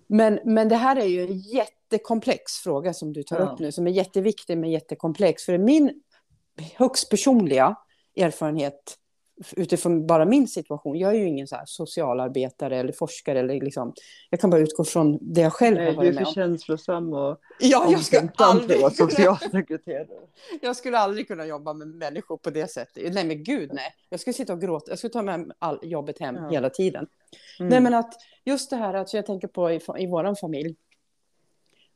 [0.06, 3.44] Men, men det här är ju en jättekomplex fråga som du tar ja.
[3.44, 5.44] upp nu, som är jätteviktig men jättekomplex.
[5.44, 6.02] För min
[6.74, 7.76] högst personliga
[8.16, 8.98] erfarenhet
[9.56, 10.98] utifrån bara min situation.
[10.98, 13.38] Jag är ju ingen så socialarbetare eller forskare.
[13.38, 13.94] Eller liksom,
[14.30, 16.32] jag kan bara utgå från det jag själv Nej, har varit med om.
[16.34, 18.80] Du är för känslosam och ja, jag ska aldrig...
[18.80, 20.06] vara socialsekreterare.
[20.62, 23.14] jag skulle aldrig kunna jobba med människor på det sättet.
[23.14, 23.94] Nej men gud nej.
[24.08, 24.90] Jag skulle sitta och gråta.
[24.90, 26.48] Jag skulle ta med all jobbet hem ja.
[26.48, 27.06] hela tiden.
[27.60, 27.70] Mm.
[27.70, 30.76] Nej men att just det här att jag tänker på i, i vår familj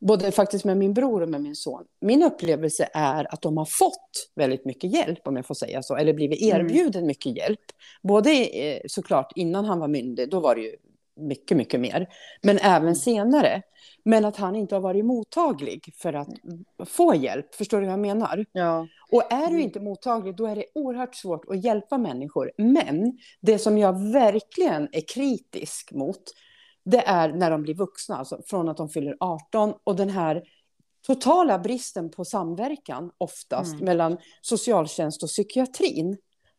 [0.01, 1.85] både faktiskt med min bror och med min son.
[2.01, 5.97] Min upplevelse är att de har fått väldigt mycket hjälp, om jag får säga så,
[5.97, 6.57] eller blivit mm.
[6.57, 7.07] erbjuden mm.
[7.07, 7.61] mycket hjälp.
[8.03, 10.77] Både eh, såklart innan han var myndig, då var det ju
[11.21, 12.09] mycket, mycket mer,
[12.43, 13.63] men även senare.
[14.05, 16.29] Men att han inte har varit mottaglig för att
[16.87, 17.55] få hjälp.
[17.55, 18.47] Förstår du vad jag menar?
[18.53, 18.87] Ja.
[19.11, 19.61] Och är du mm.
[19.61, 22.53] inte mottaglig, då är det oerhört svårt att hjälpa människor.
[22.57, 26.23] Men det som jag verkligen är kritisk mot,
[26.85, 29.75] det är när de blir vuxna, alltså från att de fyller 18.
[29.85, 30.43] Och den här
[31.07, 33.85] totala bristen på samverkan oftast mm.
[33.85, 36.17] mellan socialtjänst och psykiatrin.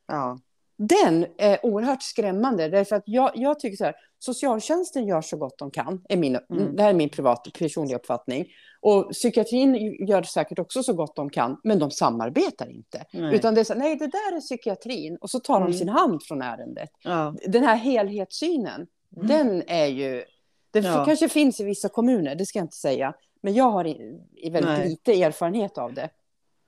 [0.08, 0.40] Ja.
[0.78, 5.58] Den är oerhört skrämmande, därför att jag, jag tycker så här, socialtjänsten gör så gott
[5.58, 6.76] de kan, är min, mm.
[6.76, 8.46] det här är min privata, personliga uppfattning.
[8.80, 9.76] Och psykiatrin
[10.08, 13.06] gör säkert också så gott de kan, men de samarbetar inte.
[13.14, 13.36] Nej.
[13.36, 15.72] Utan det är så nej det där är psykiatrin, och så tar mm.
[15.72, 16.90] de sin hand från ärendet.
[17.04, 17.36] Ja.
[17.48, 19.28] Den här helhetssynen, Mm.
[19.28, 20.24] Den är ju...
[20.72, 21.06] Det ja.
[21.06, 23.14] kanske finns i vissa kommuner, det ska jag inte säga.
[23.42, 24.90] Men jag har i, i väldigt Nej.
[24.90, 26.10] lite erfarenhet av det.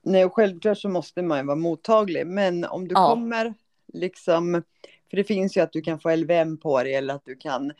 [0.02, 2.26] Nej, och självklart så måste man ju vara mottaglig.
[2.26, 3.08] Men om du ja.
[3.08, 3.54] kommer
[3.92, 4.62] liksom...
[5.10, 7.72] För det finns ju att du kan få LVM på dig eller att du kan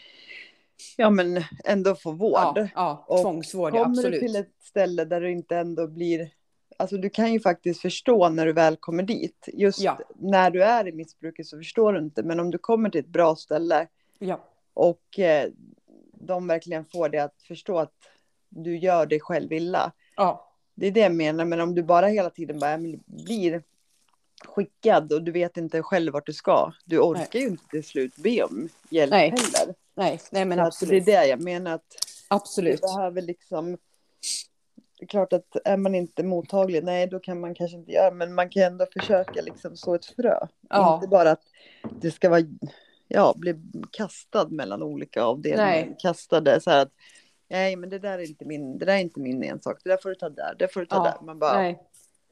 [0.97, 2.59] ja, men ändå få vård.
[2.75, 4.05] Ja, ja tvångsvård, ja, absolut.
[4.05, 6.31] Kommer du till ett ställe där du inte ändå blir...
[6.77, 9.49] Alltså du kan ju faktiskt förstå när du väl kommer dit.
[9.53, 9.99] Just ja.
[10.15, 12.23] när du är i missbruket så förstår du inte.
[12.23, 13.87] Men om du kommer till ett bra ställe
[14.19, 14.45] ja.
[14.75, 15.51] Och eh,
[16.13, 17.95] de verkligen får dig att förstå att
[18.49, 19.93] du gör dig själv illa.
[20.17, 20.51] Ja.
[20.75, 23.63] Det är det jag menar, men om du bara hela tiden bara blir
[24.45, 26.73] skickad och du vet inte själv vart du ska.
[26.85, 27.43] Du orkar Nej.
[27.43, 29.31] ju inte till slut be om hjälp Nej.
[29.31, 29.75] heller.
[29.95, 31.05] Nej, Nej men absolut.
[31.05, 31.97] Det är det jag menar att
[32.29, 32.81] absolut.
[32.81, 33.79] det behöver liksom
[34.99, 38.11] det är klart att är man inte mottaglig, nej då kan man kanske inte göra,
[38.11, 40.39] men man kan ändå försöka liksom så ett frö.
[40.69, 40.95] Ja.
[40.95, 41.43] Inte bara att
[42.01, 42.41] det ska vara
[43.15, 45.67] ja, blev kastad mellan olika avdelningar.
[45.67, 45.97] Nej.
[45.99, 46.93] Kastade så här att
[47.51, 49.81] nej, men det där är inte min, det där är inte min ensak.
[49.85, 51.03] Det där får du ta där, det får du ta ja.
[51.03, 51.27] där.
[51.27, 51.79] Man bara, nej.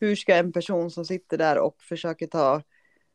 [0.00, 2.62] hur ska en person som sitter där och försöker ta,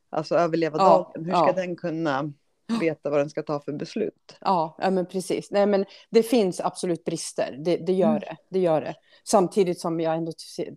[0.10, 0.84] alltså överleva ja.
[0.84, 1.54] dagen, hur ska ja.
[1.54, 2.34] den kunna
[2.80, 4.38] veta vad den ska ta för beslut.
[4.42, 5.52] Ja, ja men precis.
[5.52, 8.20] Nej, men det finns absolut brister, det, det gör mm.
[8.20, 8.38] det.
[8.50, 8.96] det gör det.
[9.24, 10.32] Samtidigt som jag ändå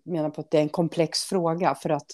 [0.04, 2.06] menar på att det är en komplex fråga för att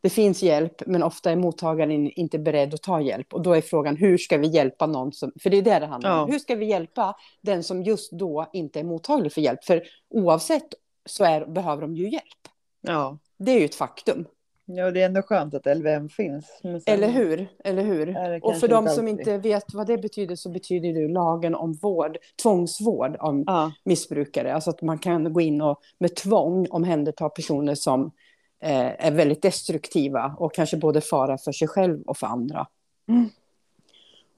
[0.00, 3.34] det finns hjälp, men ofta är mottagaren inte beredd att ta hjälp.
[3.34, 5.32] Och då är frågan, hur ska vi hjälpa någon som...
[5.42, 6.18] För det är det det handlar om.
[6.18, 6.32] Ja.
[6.32, 9.64] Hur ska vi hjälpa den som just då inte är mottaglig för hjälp?
[9.64, 10.74] För oavsett
[11.06, 12.48] så är, behöver de ju hjälp.
[12.80, 13.18] Ja.
[13.38, 14.26] Det är ju ett faktum.
[14.70, 16.60] Ja, det är ändå skönt att LVM finns.
[16.86, 17.48] Eller hur?
[17.64, 18.08] Eller hur?
[18.44, 22.18] Och för de som inte vet vad det betyder så betyder det lagen om vård,
[22.42, 23.72] tvångsvård av ja.
[23.84, 24.54] missbrukare.
[24.54, 28.12] Alltså att man kan gå in och med tvång omhänderta personer som
[28.60, 32.66] är väldigt destruktiva och kanske både fara för sig själv och för andra.
[33.08, 33.28] Mm.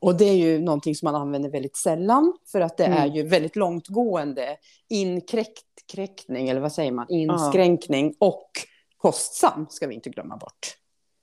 [0.00, 2.98] Och det är ju någonting som man använder väldigt sällan för att det mm.
[2.98, 4.56] är ju väldigt långtgående
[4.88, 8.26] inkräktning, eller vad säger man, inskränkning ja.
[8.26, 8.50] och
[8.96, 10.76] kostsam ska vi inte glömma bort.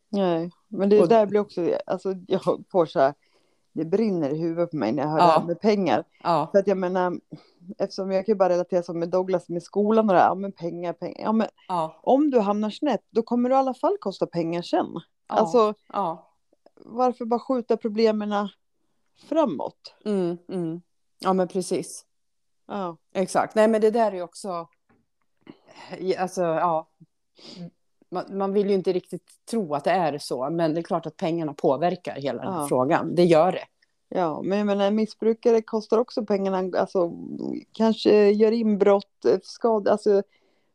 [0.10, 3.13] Nej, men det och, där blir också, alltså jag får så här,
[3.73, 5.25] det brinner i huvudet på mig när jag hör ja.
[5.25, 6.03] det här med pengar.
[6.23, 6.49] Ja.
[6.51, 7.19] För att jag menar,
[7.77, 10.36] eftersom jag kan ju bara relatera som med Douglas med skolan och det här, ja
[10.36, 11.21] men pengar, pengar.
[11.21, 11.99] Ja men ja.
[12.03, 14.88] om du hamnar snett, då kommer du i alla fall kosta pengar sen.
[14.93, 15.36] Ja.
[15.36, 16.32] Alltså, ja.
[16.75, 18.49] varför bara skjuta problemen
[19.30, 19.95] framåt?
[20.06, 20.82] Mm, mm.
[21.19, 22.06] Ja men precis.
[22.67, 22.97] Ja.
[23.13, 23.56] Exakt.
[23.56, 24.67] Nej men det där är också,
[26.17, 26.89] alltså ja.
[28.10, 31.06] Man, man, vill ju inte riktigt tro att det är så, men det är klart
[31.06, 33.15] att pengarna påverkar hela den här frågan.
[33.15, 33.65] Det gör det.
[34.10, 37.12] Ja, men jag menar, missbrukare kostar också pengarna, alltså
[37.72, 40.24] kanske gör inbrott, skada, alltså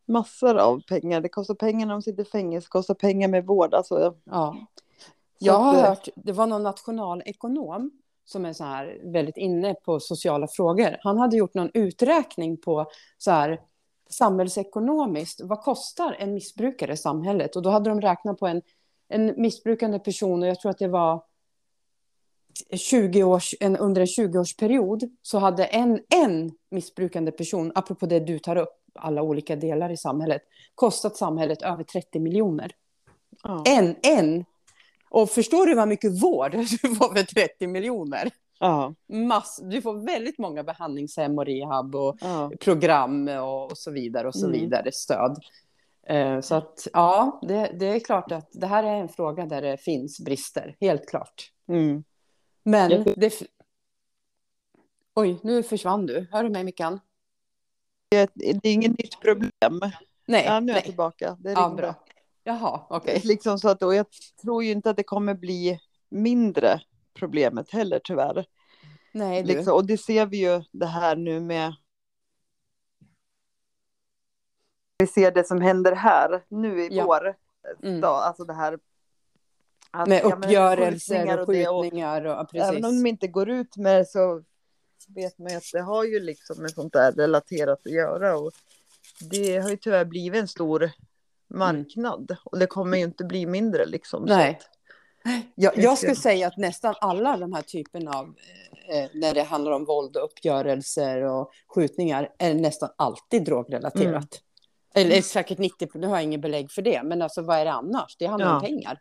[0.05, 1.21] massor av pengar.
[1.21, 4.15] Det kostar pengar när de sitter i fängelse, kostar pengar med vård, alltså.
[4.23, 4.57] Ja.
[5.39, 7.91] Jag har hört, det var någon nationalekonom
[8.25, 10.97] som är så här väldigt inne på sociala frågor.
[11.01, 12.85] Han hade gjort någon uträkning på
[13.17, 13.61] så här
[14.09, 17.55] samhällsekonomiskt, vad kostar en missbrukare i samhället?
[17.55, 18.61] Och då hade de räknat på en,
[19.07, 21.23] en missbrukande person och jag tror att det var
[22.77, 28.39] 20 års, en, under en 20-årsperiod så hade en, en missbrukande person, apropå det du
[28.39, 30.41] tar upp, alla olika delar i samhället,
[30.75, 32.71] kostat samhället över 30 miljoner.
[33.43, 33.63] Ja.
[33.67, 34.45] En, en.
[35.09, 38.31] Och förstår du vad mycket vård du får för 30 miljoner?
[38.59, 38.93] Ja.
[39.07, 42.51] Mass, du får väldigt många behandlingshem och rehab och ja.
[42.59, 44.59] program och, och, så vidare och så mm.
[44.59, 45.37] vidare, stöd.
[46.07, 49.61] Eh, så att ja, det, det, är klart att det här är en fråga där
[49.61, 51.51] det finns brister, helt klart.
[51.67, 52.03] Mm.
[52.63, 53.43] Men det...
[55.15, 56.27] Oj, nu försvann du.
[56.31, 56.99] Hör du mig Mickan?
[58.09, 59.81] Det, det är inget nytt problem.
[60.27, 60.45] Nej.
[60.45, 61.37] Ja, nu är jag tillbaka.
[61.39, 61.95] Det ja, bra.
[62.43, 63.15] Jaha, okej.
[63.17, 63.27] Okay.
[63.27, 64.05] Liksom så att, och jag
[64.41, 66.81] tror ju inte att det kommer bli mindre
[67.13, 68.45] problemet heller tyvärr.
[69.11, 69.47] Nej, du.
[69.47, 71.73] Liksom, och det ser vi ju det här nu med
[74.97, 77.05] vi ser det som händer här nu i ja.
[77.05, 77.35] vår.
[77.83, 78.01] Mm.
[78.01, 78.79] Då, alltså det här
[79.93, 82.25] att, med uppgörelser och skjutningar.
[82.25, 82.69] Och, och, precis.
[82.69, 84.43] Även om de inte går ut med så
[85.07, 88.37] vet man att det har ju liksom med sånt där relaterat att göra.
[88.37, 88.51] Och
[89.29, 90.91] det har ju tyvärr blivit en stor
[91.53, 92.31] marknad.
[92.31, 92.41] Mm.
[92.43, 94.25] Och det kommer ju inte bli mindre liksom.
[94.25, 94.59] Nej.
[95.55, 98.25] Jag, jag skulle säga att nästan alla de här typerna av,
[98.89, 104.41] eh, när det handlar om våld och uppgörelser och skjutningar, är nästan alltid drogrelaterat.
[104.95, 105.11] Mm.
[105.11, 107.71] Eller säkert 90, nu har jag ingen belägg för det, men alltså vad är det
[107.71, 108.15] annars?
[108.19, 108.55] Det handlar ja.
[108.55, 108.99] om pengar.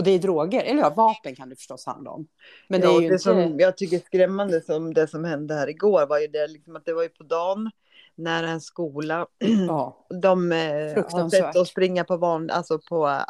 [0.00, 2.26] Och det är droger, eller ja, vapen kan det förstås handla om.
[2.68, 3.18] Men det ja, är ju det inte...
[3.18, 6.76] som jag tycker är skrämmande som det som hände här igår var ju det liksom
[6.76, 7.70] att det var ju på dagen
[8.14, 9.26] när en skola,
[9.68, 10.06] ja.
[10.22, 10.58] de eh,
[11.12, 13.22] har sett oss springa på van, alltså på uh,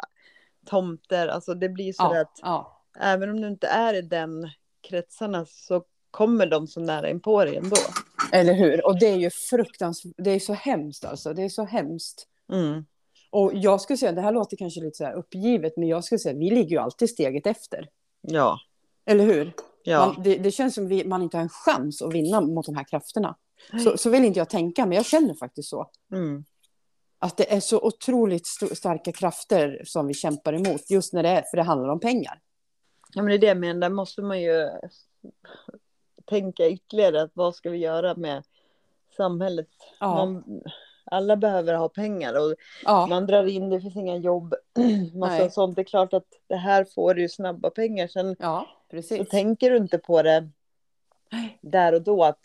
[0.65, 2.83] tomter, alltså det blir så ja, att ja.
[2.99, 4.49] även om du inte är i den
[4.81, 7.77] kretsarna så kommer de så nära in på dig ändå.
[8.31, 11.65] Eller hur, och det är ju fruktansvärt, det är så hemskt alltså, det är så
[11.65, 12.27] hemskt.
[12.51, 12.85] Mm.
[13.31, 16.19] Och jag skulle säga, det här låter kanske lite så här uppgivet, men jag skulle
[16.19, 17.89] säga, vi ligger ju alltid steget efter.
[18.21, 18.59] Ja.
[19.05, 19.53] Eller hur?
[19.83, 20.05] Ja.
[20.05, 22.75] Man, det, det, känns som vi, man inte har en chans att vinna mot de
[22.75, 23.35] här krafterna.
[23.83, 25.89] Så, så vill inte jag tänka, men jag känner faktiskt så.
[26.11, 26.45] Mm.
[27.19, 31.29] Att det är så otroligt st starka krafter som vi kämpar emot, just när det
[31.29, 32.39] är, för det handlar om pengar.
[33.13, 34.69] Ja, men det är det, men där måste man ju
[36.25, 38.43] tänka ytterligare, att vad ska vi göra med
[39.17, 39.69] samhället?
[39.99, 40.15] Ja.
[40.15, 40.61] Man,
[41.11, 43.05] alla behöver ha pengar och ja.
[43.05, 44.55] man drar in, det finns inga jobb,
[45.13, 45.51] massa Nej.
[45.51, 45.75] sånt.
[45.75, 48.07] Det är klart att det här får ju snabba pengar.
[48.07, 48.67] Sen ja,
[49.03, 50.49] så tänker du inte på det
[51.61, 52.39] där och då att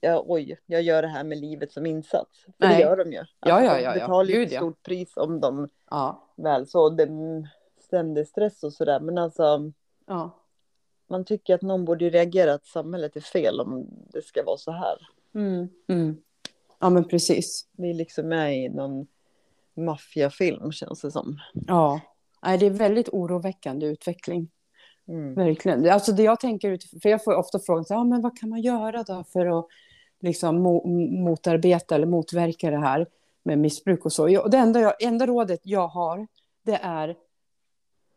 [0.00, 2.44] ja, oj, jag gör det här med livet som insats.
[2.44, 2.76] För Nej.
[2.76, 3.18] det gör de ju.
[3.18, 6.28] Alltså, ja, ja, ja, de betalar ju ett stort pris om de ja.
[6.36, 6.90] väl så.
[6.90, 7.08] Det
[7.80, 9.00] ständig stress och sådär.
[9.00, 9.72] Men alltså.
[10.06, 10.30] Ja.
[11.06, 14.70] Man tycker att någon borde reagera att samhället är fel om det ska vara så
[14.70, 14.98] här.
[15.34, 15.68] Mm.
[15.88, 16.16] Mm.
[16.84, 17.68] Ja, men precis.
[17.72, 19.06] Vi är liksom med i någon
[19.76, 21.38] maffiafilm känns det som.
[21.52, 22.00] Ja,
[22.42, 24.50] Nej, det är väldigt oroväckande utveckling.
[25.08, 25.34] Mm.
[25.34, 25.90] Verkligen.
[25.90, 29.24] Alltså det jag tänker, för jag får ofta frågan, men vad kan man göra då
[29.32, 29.66] för att
[30.20, 30.62] liksom
[31.24, 33.06] motarbeta eller motverka det här
[33.42, 34.42] med missbruk och så.
[34.42, 36.26] Och det enda, jag, enda rådet jag har,
[36.62, 37.16] det är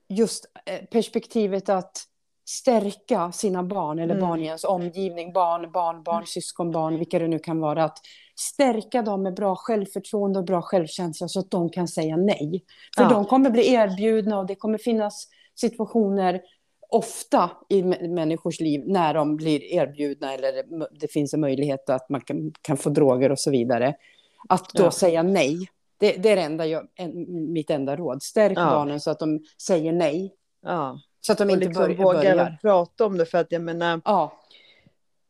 [0.08, 2.04] just eh, perspektivet att
[2.50, 4.30] stärka sina barn eller mm.
[4.30, 7.98] barn i ens omgivning, barn, barn, barn, syskonbarn, vilka det nu kan vara, att
[8.36, 12.64] stärka dem med bra självförtroende och bra självkänsla så att de kan säga nej.
[12.96, 13.10] För ja.
[13.10, 16.42] de kommer bli erbjudna och det kommer finnas situationer
[16.90, 20.64] ofta i människors liv när de blir erbjudna eller
[21.00, 23.96] det finns en möjlighet att man kan, kan få droger och så vidare.
[24.50, 24.92] Att då ja.
[24.92, 25.70] säga nej.
[26.00, 28.24] Det, det är det enda jag, en, mitt enda råd.
[28.24, 28.66] Stärk ja.
[28.66, 30.34] barnen så att de säger nej.
[30.62, 31.00] Ja.
[31.28, 32.58] Så att de inte liksom bör, vågar börjar.
[32.62, 34.02] prata om det för att jag menar.
[34.06, 34.42] Ja.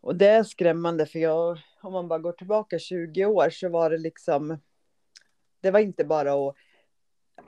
[0.01, 3.89] Och det är skrämmande för jag, om man bara går tillbaka 20 år så var
[3.89, 4.57] det liksom.
[5.61, 6.55] Det var inte bara att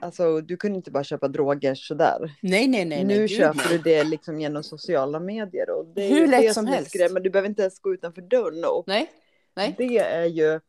[0.00, 2.36] alltså du kunde inte bara köpa droger sådär.
[2.42, 3.04] Nej, nej, nej.
[3.04, 5.70] nu nej, köper du det liksom genom sociala medier.
[5.70, 6.90] Och det är Hur lätt det som helst.
[6.90, 7.20] skrämmande.
[7.20, 8.64] Du behöver inte ens gå utanför dörren.
[8.64, 9.10] Och Nej,
[9.54, 9.74] nej.
[9.78, 10.60] det är ju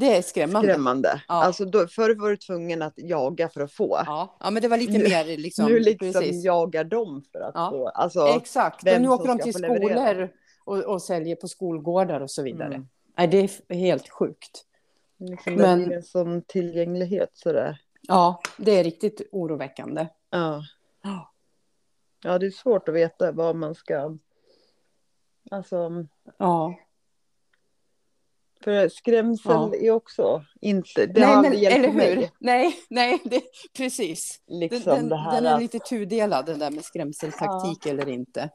[0.00, 0.68] Det är skrämmande.
[0.72, 1.22] skrämmande.
[1.28, 1.34] Ja.
[1.44, 4.02] Alltså då, förr var du tvungen att jaga för att få.
[4.06, 5.66] Ja, ja, men det var lite Nu- mer liksom.
[5.66, 6.44] nu liksom precis.
[6.44, 7.70] jagar de för att Ja.
[7.70, 7.88] få.
[7.88, 10.28] Alltså, Exakt, och nu som åker de till skolor
[10.64, 12.74] och, och säljer på skolgårdar och så vidare.
[12.74, 12.88] Mm.
[13.18, 14.64] Nej, det är helt sjukt.
[15.18, 17.80] liksom Men- Det en sån tillgänglighet sådär.
[18.00, 20.06] Ja, det är riktigt oroväckande.
[20.30, 20.62] Ja.
[21.02, 21.32] Ja.
[22.24, 24.16] ja, det är svårt att veta vad man ska...
[25.50, 26.06] Alltså,
[26.38, 26.74] Ja,
[28.64, 29.74] för skrämsel Ja.
[29.74, 31.06] är också inte...
[31.06, 31.96] Det nej, har men, hjälpt eller hur?
[31.96, 32.32] mig.
[32.38, 33.42] Nej, nej, det,
[33.76, 34.40] precis.
[34.46, 38.50] Den, Liksom den, här den är att- lite tudelad, den där med skrämseltaktik eller inte.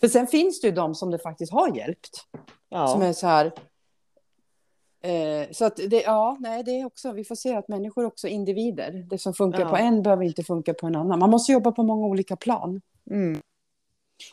[0.00, 2.10] För sen finns det ju de som det faktiskt har hjälpt.
[2.68, 2.86] ja.
[2.88, 3.52] Som är så här...
[5.02, 8.06] Eh, så att det, ja, nej, det är också, vi får se att människor är
[8.06, 9.06] också individer.
[9.10, 9.68] Det som funkar Ja.
[9.68, 11.18] på en behöver inte funka på en annan.
[11.18, 12.80] Man måste jobba på många olika plan.
[13.10, 13.40] Mm.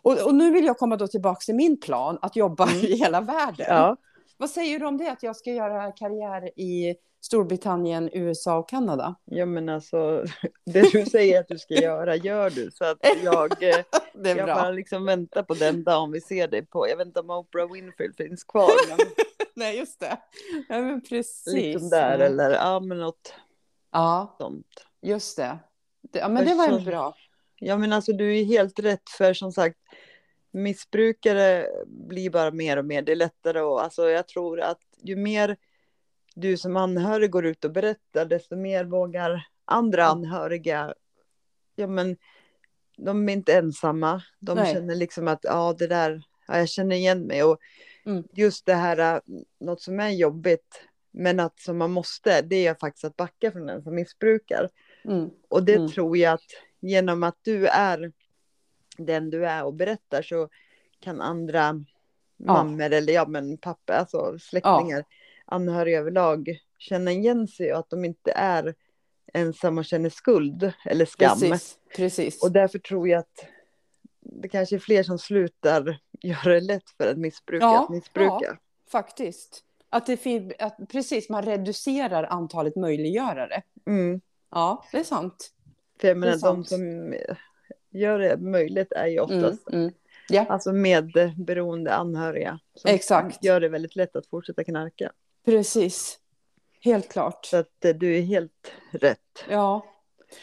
[0.02, 3.22] Och, och nu vill jag komma då tillbaka till min plan, att jobba i hela
[3.22, 3.66] världen.
[3.70, 3.96] ja.
[4.38, 9.16] Vad säger du om det, att jag ska göra karriär i Storbritannien, USA och Kanada?
[9.26, 10.26] Ja men alltså,
[10.66, 12.72] det du säger att du ska göra gör du.
[12.72, 13.76] Så att jag, eh,
[14.14, 14.56] Det är jag bra.
[14.56, 16.88] bara liksom väntar på den dagen vi ser dig på.
[16.90, 18.70] Jag vet inte om Oprah Winfrey finns kvar.
[18.90, 18.98] Men
[19.56, 20.18] Nej, just det.
[20.70, 21.54] Ja, men precis.
[21.54, 23.34] liksom där eller ja men något
[23.92, 24.86] Ja, sånt.
[25.02, 25.60] just det.
[26.14, 27.16] det ja, men det var en bra.
[27.60, 29.78] Ja men alltså du är helt rätt för som sagt
[30.52, 33.02] missbrukare blir bara mer och mer.
[33.02, 35.58] Det är lättare och alltså jag tror att ju mer
[36.36, 40.94] du som anhörig går ut och berättar desto mer vågar andra anhöriga.
[41.76, 42.18] Ja men
[42.98, 44.22] de är inte ensamma.
[44.40, 44.74] De Nej.
[44.74, 47.60] känner liksom att ja det där, ja, jag känner igen mig och
[48.06, 48.24] Mm.
[48.34, 49.22] just det här äh,
[49.60, 50.82] något som är jobbigt
[51.12, 54.70] men att som man måste det är faktiskt att backa från den som missbrukar.
[55.06, 55.30] Mm.
[55.48, 55.88] Och det Mm.
[55.92, 56.46] tror jag att
[56.80, 58.12] genom att du är
[58.98, 60.50] den du är och berättar så
[61.00, 61.84] kan andra
[62.38, 65.04] mammor eller ja men pappa, alltså släktingar,
[65.46, 68.76] anhöriga överlag känna igen sig och att de inte är
[69.34, 71.40] ensamma och känner skuld eller skam.
[71.40, 71.78] Precis.
[71.96, 72.44] Precis.
[72.44, 73.46] Och därför tror jag att
[74.20, 78.58] det kanske är fler som slutar göra det lätt för att missbruka Ja, att missbruka.
[78.92, 79.64] Faktiskt.
[79.90, 83.62] Att det att precis, man reducerar antalet möjliggörare.
[83.86, 84.22] Mm.
[84.50, 85.54] Ja, det är sant.
[86.02, 87.16] För jag menar de som
[87.98, 89.94] gör det möjligt är ju oftast Mm, mm.
[90.30, 92.60] Ja, Alltså medberoende anhöriga.
[92.76, 93.44] Som Exakt.
[93.44, 95.12] gör det väldigt lätt att fortsätta knarka.
[95.46, 96.20] precis.
[96.82, 97.46] Helt klart.
[97.46, 99.46] Så att eh, du är helt rätt.
[99.50, 99.86] Ja.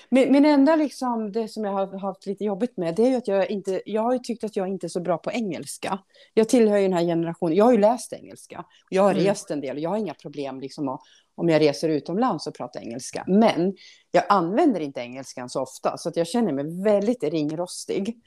[0.08, 3.16] Min, min enda liksom, det som jag har haft lite jobbigt med, det är ju
[3.16, 5.98] att jag inte, jag har ju tyckt att jag inte är så bra på engelska.
[6.34, 8.64] Jag tillhör ju den här generationen, jag har ju läst engelska.
[8.90, 9.24] Jag har Mm.
[9.24, 11.00] rest en del och jag har inga problem liksom att,
[11.34, 13.24] om jag reser utomlands och pratar engelska.
[13.26, 13.76] Men
[14.10, 18.20] jag använder inte engelskan så ofta, så att jag känner mig väldigt ringrostig.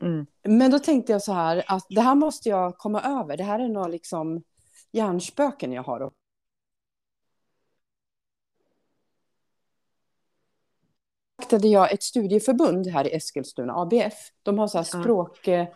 [0.00, 0.26] Mm.
[0.42, 3.36] Men då tänkte jag så här, att det här måste jag komma över.
[3.36, 4.42] Det här är nog liksom
[4.92, 6.10] hjärnspöken jag har.
[11.44, 14.14] kontaktade jag ett studieförbund här i Eskilstuna, ABF.
[14.42, 15.00] De har så här Ja.
[15.02, 15.66] språk, eh,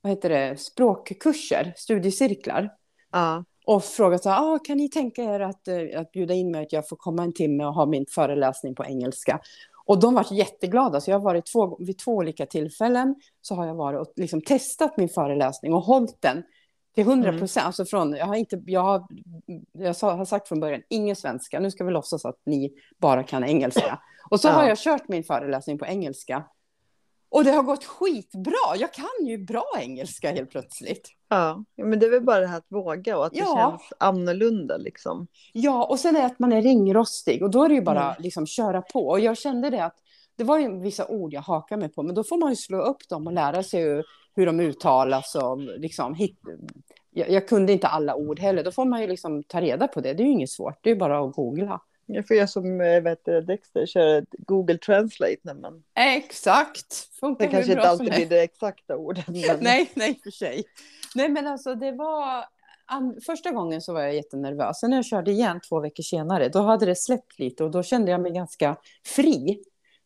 [0.00, 2.70] vad heter det, språkkurser, studiecirklar.
[3.12, 3.44] Ja.
[3.66, 6.62] Och frågat så här, ah, kan ni tänka er att, eh, att bjuda in mig
[6.62, 9.40] att jag får komma en timme och ha min föreläsning på engelska.
[9.84, 13.66] Och de var jätteglada, så jag har varit två, vid två olika tillfällen så har
[13.66, 16.42] jag varit och liksom testat min föreläsning och hållit den
[16.94, 17.66] till 100 procent.
[17.66, 19.06] Alltså från, jag har, inte, jag har,
[19.72, 23.44] jag har sagt från början, ingen svenska, nu ska vi låtsas att ni bara kan
[23.44, 24.00] engelska.
[24.30, 24.52] Och så Ja.
[24.52, 26.44] har jag kört min föreläsning på engelska.
[27.28, 31.08] Och det har gått skitbra, jag kan ju bra engelska helt plötsligt.
[31.28, 31.64] Ja.
[31.76, 33.70] men det är väl bara det här att våga och att det Ja.
[33.78, 35.26] känns annorlunda liksom.
[35.52, 38.04] Ja, och sen är det att man är ringrostig och då är det ju bara
[38.04, 38.16] Mm.
[38.22, 39.08] liksom köra på.
[39.08, 39.96] Och jag kände det att
[40.36, 42.80] det var ju vissa ord jag hakar mig på, men då får man ju slå
[42.82, 46.38] upp dem och lära sig hur, hur de uttalas och liksom hit,
[47.10, 48.64] jag, jag kunde inte alla ord heller.
[48.64, 50.14] Då får man ju liksom ta reda på det.
[50.14, 50.78] Det är ju inget svårt.
[50.82, 51.80] Det är ju bara att googla.
[52.06, 55.82] Jag får göra som eh, vet Dexter, köra Google Translate när man...
[55.94, 56.94] Exakt!
[57.20, 59.28] Funkar Det kanske inte alltid blir det exakta ordet.
[59.28, 59.58] Men...
[59.60, 60.64] Nej, nej för sig.
[61.14, 62.44] Nej, men alltså det var...
[63.26, 64.80] Första gången så var jag jättenervös.
[64.80, 67.82] Sen när jag körde igen två veckor senare, då hade det släppt lite och då
[67.82, 69.62] kände jag mig ganska fri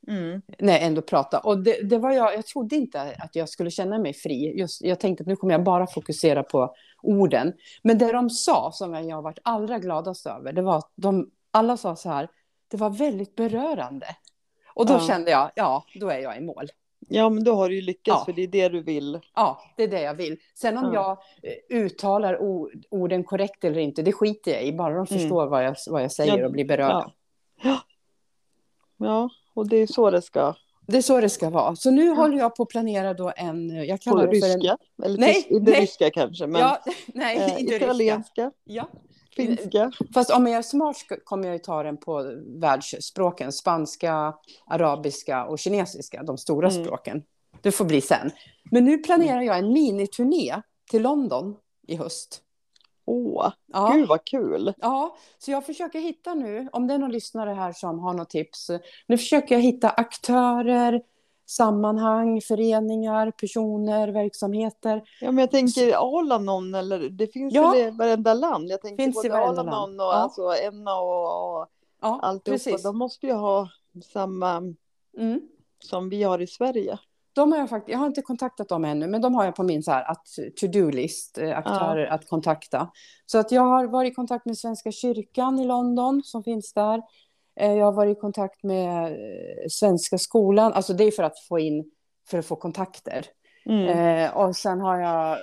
[0.08, 0.42] Mm.
[0.58, 1.42] när jag ändå pratade.
[1.42, 4.58] Och det, det var jag, jag trodde inte att jag skulle känna mig fri.
[4.58, 7.52] Just, jag tänkte att nu kommer jag bara fokusera på orden.
[7.82, 11.30] Men det de sa, som jag har varit allra gladast över, det var att de
[11.50, 12.28] alla sa så här,
[12.68, 14.06] det var väldigt berörande.
[14.74, 15.00] Och då Ja.
[15.00, 16.66] kände jag, ja, då är jag i mål.
[17.08, 18.24] Ja, men då har du ju lyckats Ja.
[18.24, 19.20] för det är det du vill.
[19.34, 20.36] Ja, det är det jag vill.
[20.54, 21.24] Sen om Ja.
[21.42, 22.38] jag eh, uttalar
[22.90, 24.72] orden korrekt eller inte, det skiter jag i.
[24.72, 27.12] Bara de förstår vad, jag, vad jag säger och blir berörda.
[27.62, 27.80] Ja.
[28.96, 30.54] Ja, och det är så det ska.
[30.86, 31.76] Det är så det ska vara.
[31.76, 32.14] Så nu ja.
[32.14, 33.84] håller jag på att planera då en...
[33.86, 34.76] Jag kallar på det ryska?
[34.98, 35.04] En...
[35.04, 35.80] Eller nej, inte nej.
[35.80, 38.44] ryska kanske, men ja, nej, eh, inte italienska.
[38.44, 38.52] Ryska.
[38.64, 38.88] Ja.
[39.46, 39.92] Finska.
[40.14, 43.52] Fast om jag är smart kommer jag ju ta den på världsspråken.
[43.52, 44.34] Spanska,
[44.66, 46.84] arabiska och kinesiska, de stora mm.
[46.84, 47.22] språken.
[47.62, 48.30] Det får bli sen.
[48.70, 52.42] Men nu planerar jag en miniturné till London i höst.
[53.04, 53.92] Åh, ja.
[53.94, 54.72] gud vad kul!
[54.78, 58.30] Ja, så jag försöker hitta nu, om det är någon lyssnare här som har något
[58.30, 58.70] tips.
[59.06, 61.02] Nu försöker jag hitta aktörer,
[61.50, 65.02] sammanhang, föreningar, personer, verksamheter.
[65.20, 67.70] Ja, men jag tänker Alanon, eller det finns ja.
[67.70, 68.68] väl i varenda land?
[68.68, 70.12] Jag tänker finns både Alanon och ja.
[70.12, 71.66] alltså Enna och, och
[72.00, 72.50] ja, alltihopa.
[72.50, 72.82] Precis.
[72.82, 73.68] De måste ju ha
[74.12, 74.56] samma
[75.18, 75.40] mm.
[75.84, 76.98] som vi har i Sverige.
[77.32, 79.62] De har jag, faktiskt, jag har inte kontaktat dem ännu, men de har jag på
[79.62, 80.14] min så här,
[80.60, 82.12] to-do-list, eh, aktörer ja.
[82.12, 82.90] att kontakta.
[83.26, 87.02] Så att jag har varit i kontakt med Svenska kyrkan i London som finns där.
[87.56, 91.38] Eh, jag har varit i kontakt med eh, Svenska skolan, alltså det är för att
[91.38, 91.90] få in,
[92.28, 93.26] för att få kontakter.
[93.66, 93.88] Mm.
[93.88, 95.38] Eh, och sen har jag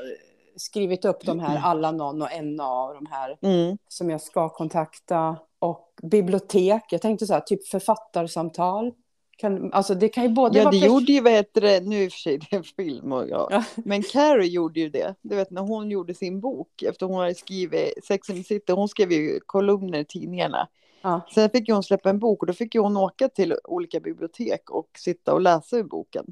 [0.55, 3.77] skrivit upp de här, alla någon och en av de här mm.
[3.87, 5.37] som jag ska kontakta.
[5.59, 8.93] Och bibliotek, jag tänkte så här, typ författarsamtal.
[9.37, 12.07] Kan, alltså det kan ju både ja, det gjorde ju, vad heter det, nu i
[12.07, 13.47] och för sig det är en film och ja.
[13.51, 13.63] ja.
[13.75, 15.15] Men Carrie gjorde ju det.
[15.21, 18.73] Du vet när hon gjorde sin bok, efter hon hade skrivit Sex and the City,
[18.73, 20.67] hon skrev ju kolumner i tidningarna.
[21.01, 21.21] Ja.
[21.33, 24.89] Sen fick hon släppa en bok och då fick hon åka till olika bibliotek och
[24.97, 26.25] sitta och läsa ur boken.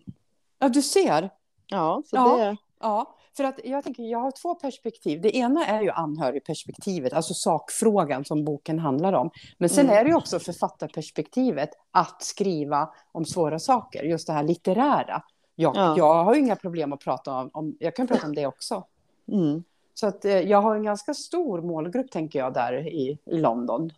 [0.59, 1.30] Ja, du ser.
[1.68, 2.38] Ja, så ja.
[2.38, 2.57] det...
[2.80, 5.22] Ja, för att jag tänker, jag har två perspektiv.
[5.22, 9.30] Det ena är ju anhörigperspektivet, alltså sakfrågan som boken handlar om.
[9.57, 9.97] Men sen mm.
[9.97, 15.24] är det ju också författarperspektivet, att skriva om svåra saker, just det här litterära.
[15.55, 15.97] Jag, ja.
[15.97, 18.84] jag har ju inga problem att prata om, om, jag kan prata om det också.
[19.32, 19.63] Mm.
[19.93, 23.91] Så att eh, jag har en ganska stor målgrupp, tänker jag, där i, i London.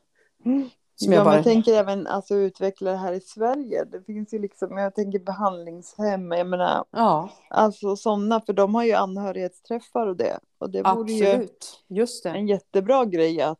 [1.00, 1.36] Som ja, bara...
[1.36, 3.84] jag tänker även alltså, utveckla det här i Sverige.
[3.84, 7.30] Det finns ju liksom, jag tänker behandlingshem, jag menar, ja.
[7.50, 10.40] alltså sådana, för de har ju anhörighetsträffar och det.
[10.58, 12.30] Och det vore Absolut, ju just det.
[12.30, 13.60] en jättebra grej att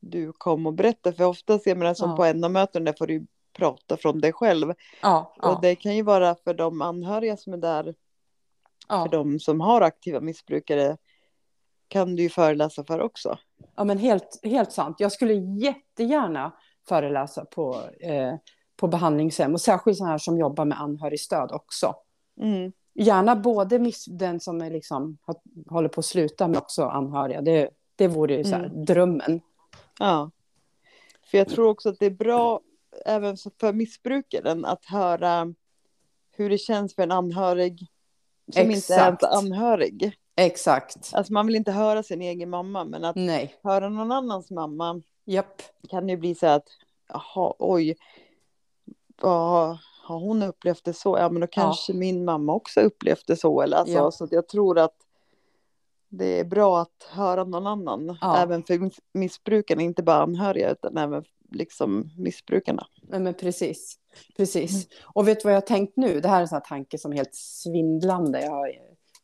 [0.00, 2.16] du kom och berättade, för ofta ser man det som ja.
[2.16, 4.74] på NA-möten, där får du prata från dig själv.
[5.02, 5.58] Ja, och ja.
[5.62, 7.94] det kan ju vara för de anhöriga som är där,
[8.88, 10.96] för de som har aktiva missbrukare,
[11.88, 13.38] kan du ju föreläsa för också.
[13.80, 14.96] Ja, men helt, helt sant.
[14.98, 16.52] Jag skulle jättegärna
[16.88, 18.34] föreläsa på, eh,
[18.76, 21.94] på behandlingshem och särskilt så här som jobbar med anhörigstöd också.
[22.40, 22.72] Mm.
[22.94, 25.18] Gärna både miss, den som är liksom,
[25.70, 27.40] håller på att sluta men också anhöriga.
[27.40, 28.84] Det, det vore ju så här, mm.
[28.84, 29.40] drömmen.
[29.98, 30.30] Ja.
[31.30, 32.60] För jag tror också att det är bra
[33.06, 35.54] även för missbrukaren att höra
[36.36, 37.86] hur det känns för en anhörig
[38.52, 39.10] som Exakt.
[39.10, 40.16] inte är anhörig.
[40.36, 41.10] Exakt.
[41.14, 43.54] Alltså man vill inte höra sin egen mamma, men att Nej.
[43.62, 45.62] höra någon annans mamma Japp.
[45.88, 46.64] kan ju bli så att,
[47.08, 47.96] jaha, oj,
[49.22, 51.18] vad har hon upplevt det så?
[51.18, 51.98] Ja, men då kanske ja.
[51.98, 53.62] min mamma också upplevt det så.
[53.62, 54.10] Eller alltså, ja.
[54.10, 54.96] Så jag tror att
[56.08, 58.38] det är bra att höra någon annan, ja.
[58.38, 62.86] även för missbrukarna, inte bara anhöriga, utan även liksom missbrukarna.
[63.02, 63.98] Nej, men precis,
[64.36, 64.72] precis.
[64.72, 64.86] Mm.
[65.14, 66.20] Och vet du vad jag har tänkt nu?
[66.20, 68.40] Det här är en sån här tanke som är helt svindlande.
[68.40, 68.70] Jag har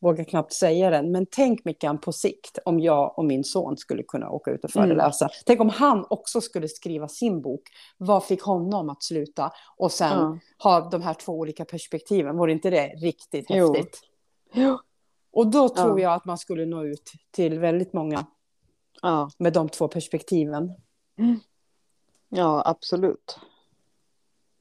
[0.01, 4.03] vågar knappt säga den, men tänk Mickan på sikt om jag och min son skulle
[4.03, 4.89] kunna åka ut och mm.
[4.89, 5.25] föreläsa.
[5.25, 5.33] Mm.
[5.47, 7.63] Tänk om han också skulle skriva sin bok.
[7.97, 9.53] Vad fick honom att sluta?
[9.77, 10.39] Och sen ja.
[10.59, 12.37] ha de här två olika perspektiven.
[12.37, 13.75] Vore inte det riktigt jo.
[13.75, 14.01] häftigt?
[14.53, 14.79] Jo.
[15.33, 16.03] Och då tror ja.
[16.03, 18.27] jag att man skulle nå ut till väldigt många.
[19.03, 19.31] Ja.
[19.39, 20.73] Med de två perspektiven.
[21.19, 21.41] Mm.
[22.29, 23.39] Ja, absolut.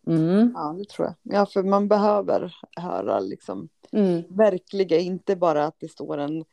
[0.08, 0.51] Mm.
[0.56, 1.36] Ja, det tror jag.
[1.36, 4.24] Ja, för man behöver höra liksom mm.
[4.30, 6.45] verkliga, inte bara att det står en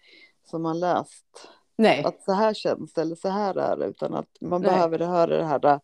[0.50, 1.48] som har läst.
[1.76, 2.04] Nej.
[2.04, 4.70] Att så här känns det eller så här är det, utan att man Nej.
[4.70, 5.80] behöver höra det här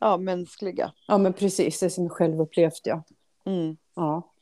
[0.00, 0.92] ja, mänskliga.
[1.08, 3.02] Ja, men precis, det som är självupplevt, ja.
[3.46, 3.76] Mm.
[3.94, 4.32] ja.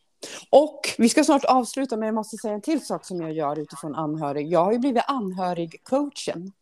[0.50, 3.58] Och vi ska snart avsluta, men jag måste säga en till sak som jag gör
[3.58, 4.52] utifrån anhörig.
[4.52, 6.52] Jag har ju blivit anhörigcoachen.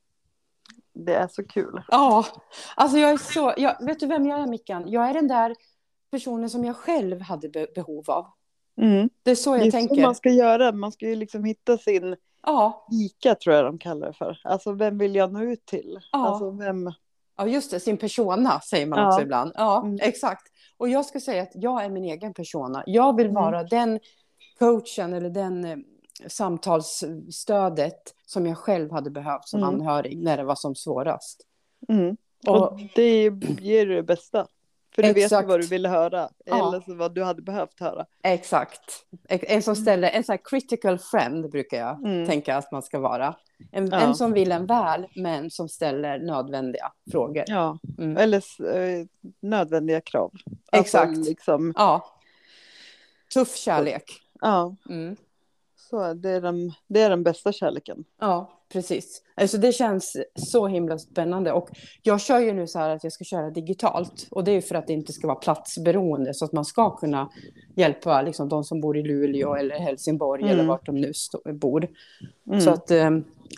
[0.94, 1.82] Det är så kul.
[1.88, 2.26] Ja,
[2.74, 4.90] alltså jag är så, jag, vet du vem jag är Mickan?
[4.90, 5.54] Jag är den där
[6.10, 8.26] personen som jag själv hade be behov av.
[8.80, 9.10] Mm.
[9.22, 9.94] Det är så jag det är tänker.
[9.94, 12.86] Så man ska göra, man ska ju liksom hitta sin ja.
[12.92, 14.40] ICA tror jag de kallar det för.
[14.44, 15.98] Alltså vem vill jag nå ut till?
[16.12, 16.28] Ja.
[16.28, 16.92] Alltså vem...
[17.36, 19.08] Ja, just det, sin persona säger man ja.
[19.08, 19.52] också ibland.
[19.54, 19.98] Ja, mm.
[20.02, 20.42] exakt.
[20.76, 22.82] Och jag ska säga att jag är min egen persona.
[22.86, 23.34] Jag vill mm.
[23.34, 23.68] vara mm.
[23.70, 24.00] den
[24.58, 25.76] coachen eller den eh,
[26.26, 29.74] samtalsstödet som jag själv hade behövt som mm.
[29.74, 31.46] anhörig när det var som svårast.
[31.88, 32.16] Mm.
[32.46, 33.22] Och, och det
[33.60, 34.46] ger det bästa.
[34.94, 35.32] För du Exakt.
[35.32, 36.68] vet vad du ville höra, ja.
[36.68, 38.06] eller så vad du hade behövt höra.
[38.22, 39.06] Exakt.
[39.28, 42.26] En som ställer, en sån här critical friend brukar jag mm.
[42.26, 43.36] tänka att man ska vara.
[43.72, 44.00] En, ja.
[44.00, 47.44] en, som vill en väl, men som ställer nödvändiga frågor.
[47.46, 48.16] Ja, mm.
[48.16, 48.42] eller
[48.76, 49.06] eh,
[49.40, 50.32] nödvändiga krav.
[50.32, 51.08] Alltså, Exakt.
[51.08, 51.72] Alltså, liksom...
[51.76, 52.14] Ja.
[53.34, 54.20] Tuff kärlek.
[54.40, 54.76] Ja.
[54.88, 55.16] Mm.
[55.90, 58.04] Så det är, den, det är den bästa kärleken.
[58.20, 59.22] Ja, precis.
[59.34, 61.52] Alltså det känns så himla spännande.
[61.52, 61.68] Och
[62.02, 64.26] jag kör ju nu så här att jag ska köra digitalt.
[64.30, 66.34] Och det är för att det inte ska vara platsberoende.
[66.34, 67.30] Så att man ska kunna
[67.76, 70.52] hjälpa liksom, de som bor i Luleå eller Helsingborg mm.
[70.54, 71.12] eller vart de nu
[71.52, 71.88] bor.
[72.46, 72.60] Mm.
[72.60, 73.10] Så att eh,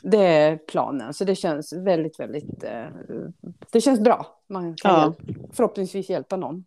[0.02, 1.14] det är planen.
[1.14, 2.64] Så det känns väldigt, väldigt...
[2.64, 2.86] Eh,
[3.72, 4.26] det känns bra.
[4.48, 5.02] Man kan ja.
[5.02, 6.64] hjälp, förhoppningsvis hjälpa någon.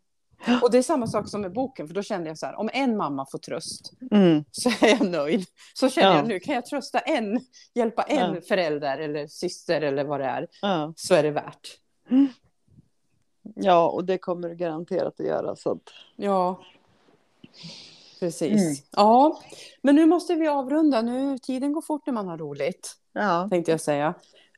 [0.62, 2.70] Och det är samma sak som med boken, för då kände jag så här, om
[2.74, 4.44] en mamma får tröst mm.
[4.52, 5.46] så är jag nöjd.
[5.74, 6.16] Så känner ja.
[6.16, 7.40] jag nu, kan jag trösta en,
[7.74, 8.42] hjälpa en ja.
[8.42, 10.94] förälder eller syster eller vad det är, ja.
[10.96, 11.80] så är det värt.
[13.56, 15.56] Ja, och det kommer du garanterat att göra.
[15.56, 15.82] Så att...
[16.16, 16.64] Ja,
[18.20, 18.62] precis.
[18.62, 18.76] Mm.
[18.92, 19.42] Ja,
[19.82, 21.02] men nu måste vi avrunda.
[21.02, 23.48] Nu, tiden går fort när man har roligt, ja.
[23.52, 24.14] tänkte jag säga.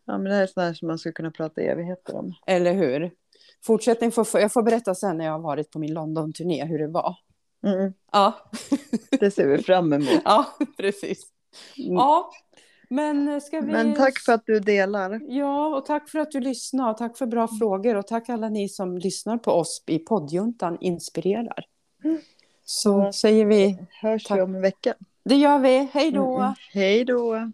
[0.05, 2.33] Ja, men det här är sådär som man skulle kunna prata evigheter om.
[2.47, 3.11] Eller hur?
[3.63, 6.87] Fortsättning får jag får berätta sen när jag har varit på min London-turné hur det
[6.87, 7.15] var.
[7.65, 7.93] Mm.
[8.11, 8.51] Ja.
[9.19, 10.21] det ser vi fram emot.
[10.25, 10.45] Ja,
[10.77, 11.23] precis.
[11.77, 11.93] Mm.
[11.93, 12.31] Ja,
[12.89, 13.71] men ska vi...
[13.71, 15.21] Men tack för att du delar.
[15.27, 16.93] Ja, och tack för att du lyssnar.
[16.93, 21.65] Tack för bra frågor och tack alla ni som lyssnar på oss i poddjuntan Inspirerar.
[22.65, 23.13] Så mm.
[23.13, 23.77] säger vi...
[24.01, 24.37] Hörs tack.
[24.37, 24.93] vi om en vecka.
[25.23, 25.89] Det gör vi.
[25.93, 26.37] Hej då.
[26.37, 26.53] Mm.
[26.73, 27.51] Hej då.